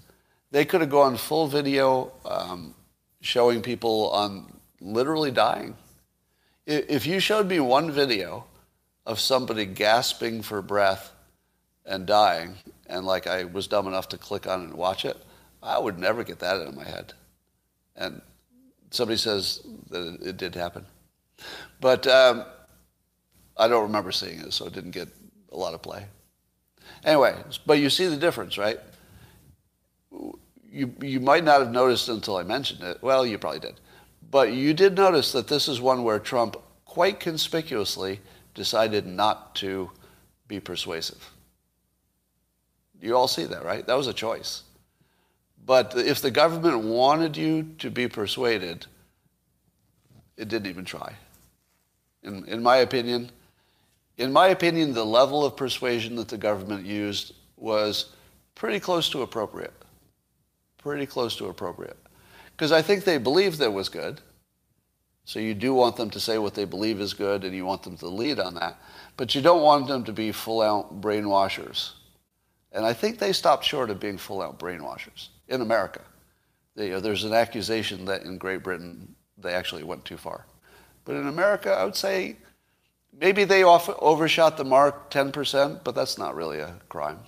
[0.52, 2.74] They could have gone full video um,
[3.22, 4.52] showing people on
[4.82, 5.76] literally dying.
[6.66, 8.46] If you showed me one video
[9.06, 11.12] of somebody gasping for breath
[11.86, 12.56] and dying,
[12.88, 15.18] and like I was dumb enough to click on it and watch it,
[15.66, 17.14] I would never get that into my head.
[17.96, 18.22] And
[18.92, 20.86] somebody says that it, did happen.
[21.82, 22.46] But um,
[23.58, 25.10] I don't remember seeing it, so it didn't get
[25.52, 26.06] a lot of play.
[27.04, 27.36] Anyway,
[27.66, 28.80] but you see the difference, right?
[30.72, 33.02] You, you might not have noticed until I mentioned it.
[33.02, 33.80] Well, you probably did.
[34.30, 38.20] But you did notice that this is one where Trump quite conspicuously
[38.54, 39.92] decided not to
[40.48, 41.32] be persuasive.
[43.02, 43.86] You all see that, right?
[43.86, 44.64] That was a choice.
[45.66, 48.86] But if the government wanted you to be persuaded,
[50.38, 51.16] it didn't even try.
[52.24, 53.32] In, in my opinion,
[54.18, 58.12] in my opinion, the level of persuasion that the government used was
[58.54, 59.74] pretty close to appropriate.
[60.78, 61.98] Pretty close to appropriate.
[62.52, 64.22] Because I think they believed that was good.
[65.26, 67.82] So you do want them to say what they believe is good and you want
[67.82, 68.80] them to lead on that.
[69.18, 71.94] But you don't want them to be full out brainwashers.
[72.72, 76.02] And I think they stopped short of being full out brainwashers in America.
[76.76, 80.46] They, know, there's an accusation that in Great Britain they actually went too far.
[81.04, 82.38] But in America, I would say
[83.20, 87.20] Maybe they off, overshot the mark 10%, but that's not really a crime.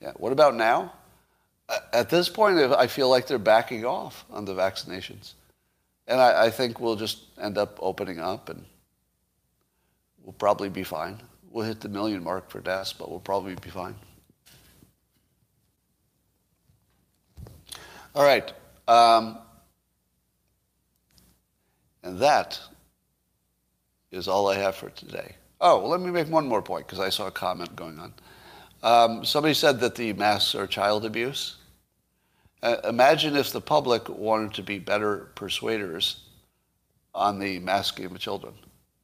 [0.00, 0.12] Yeah.
[0.16, 0.92] What about now?
[1.92, 5.34] At this point, I feel like they're backing off on the vaccinations.
[6.06, 8.64] And I, I think we'll just end up opening up and
[10.22, 11.20] we'll probably be fine.
[11.50, 13.96] We'll hit the million mark for deaths, but we'll probably be fine.
[18.16, 18.50] All right.
[18.88, 19.36] Um,
[22.02, 22.58] and that
[24.10, 25.34] is all I have for today.
[25.60, 28.14] Oh, well, let me make one more point because I saw a comment going on.
[28.82, 31.56] Um, somebody said that the masks are child abuse.
[32.62, 36.22] Uh, imagine if the public wanted to be better persuaders
[37.14, 38.54] on the masking of children.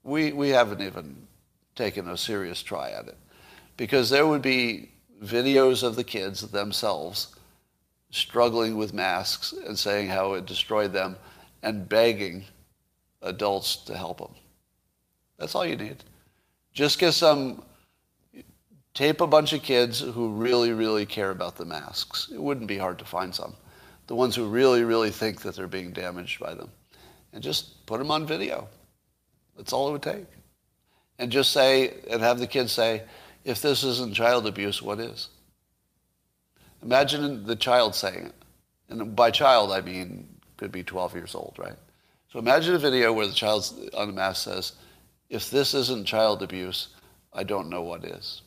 [0.04, 1.28] We, we haven't even
[1.74, 3.18] taken a serious try at it
[3.76, 4.90] because there would be
[5.22, 7.34] videos of the kids themselves
[8.12, 11.16] struggling with masks and saying how it destroyed them
[11.62, 12.44] and begging
[13.22, 14.34] adults to help them.
[15.38, 16.04] That's all you need.
[16.72, 17.62] Just get some,
[18.94, 22.30] tape a bunch of kids who really, really care about the masks.
[22.32, 23.54] It wouldn't be hard to find some.
[24.06, 26.70] The ones who really, really think that they're being damaged by them.
[27.32, 28.68] And just put them on video.
[29.56, 30.26] That's all it would take.
[31.18, 33.02] And just say, and have the kids say,
[33.44, 35.28] if this isn't child abuse, what is?
[36.82, 38.34] Imagine the child saying it.
[38.88, 41.76] And by child, I mean, could be 12 years old, right?
[42.32, 44.72] So imagine a video where the child on the mask says,
[45.28, 46.88] if this isn't child abuse,
[47.32, 48.42] I don't know what is.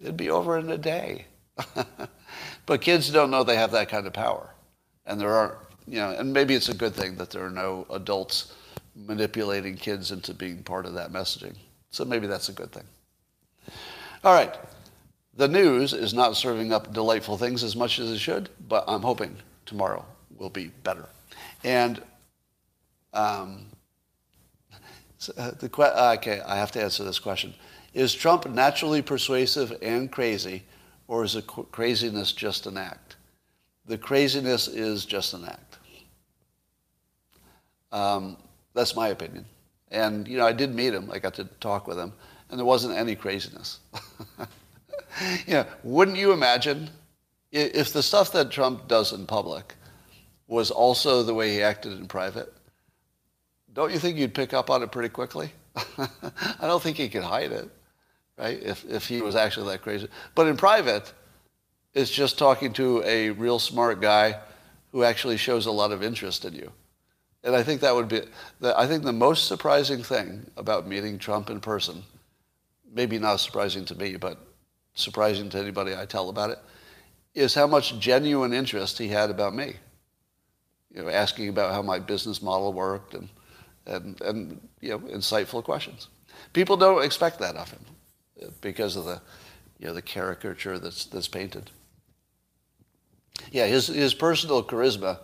[0.00, 1.26] It'd be over in a day.
[2.66, 4.50] but kids don't know they have that kind of power.
[5.06, 5.54] And there aren't,
[5.86, 8.54] you know, and maybe it's a good thing that there are no adults
[8.94, 11.56] manipulating kids into being part of that messaging.
[11.90, 12.84] So maybe that's a good thing.
[14.24, 14.54] All right.
[15.40, 19.00] The news is not serving up delightful things as much as it should, but I'm
[19.00, 19.34] hoping
[19.64, 20.04] tomorrow
[20.36, 21.06] will be better.
[21.64, 22.02] And
[23.14, 23.64] um,
[25.16, 27.54] So, uh, the que- uh, okay, I have to answer this question.
[27.94, 30.62] Is Trump naturally persuasive and crazy,
[31.08, 33.16] or is the qu- craziness just an act?
[33.86, 35.78] The craziness is just an act.
[37.92, 38.36] Um,
[38.74, 39.46] that's my opinion.
[39.90, 41.10] And, you know, I did meet him.
[41.10, 42.12] I got to talk with him,
[42.50, 43.78] and there wasn't any craziness.
[45.46, 46.90] you know, wouldn't you imagine
[47.52, 49.74] if the stuff that Trump does in public
[50.46, 52.52] was also the way he acted in private?
[53.72, 55.52] Don't you think you'd pick up on it pretty quickly?
[55.76, 57.68] I don't think he could hide it,
[58.36, 58.60] right?
[58.62, 60.08] If, if he was actually that crazy.
[60.34, 61.12] But in private,
[61.94, 64.40] it's just talking to a real smart guy
[64.92, 66.72] who actually shows a lot of interest in you.
[67.42, 68.22] And I think that would be,
[68.60, 72.02] the, I think the most surprising thing about meeting Trump in person,
[72.92, 74.38] maybe not surprising to me, but
[74.94, 76.58] surprising to anybody I tell about it,
[77.34, 79.74] is how much genuine interest he had about me.
[80.94, 83.28] You know, asking about how my business model worked and,
[83.86, 86.08] and, and you know, insightful questions.
[86.52, 87.84] People don't expect that of him
[88.60, 89.20] because of the,
[89.78, 91.70] you know, the caricature that's, that's painted.
[93.52, 95.20] Yeah, his, his personal charisma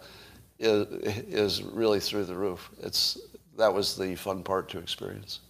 [0.58, 0.86] is,
[1.28, 2.70] is really through the roof.
[2.80, 3.18] It's,
[3.58, 5.40] that was the fun part to experience.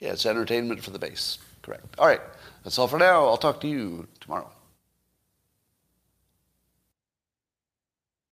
[0.00, 1.38] Yeah, it's entertainment for the base.
[1.68, 1.98] Correct.
[1.98, 2.20] All right,
[2.64, 3.26] that's all for now.
[3.26, 4.50] I'll talk to you tomorrow.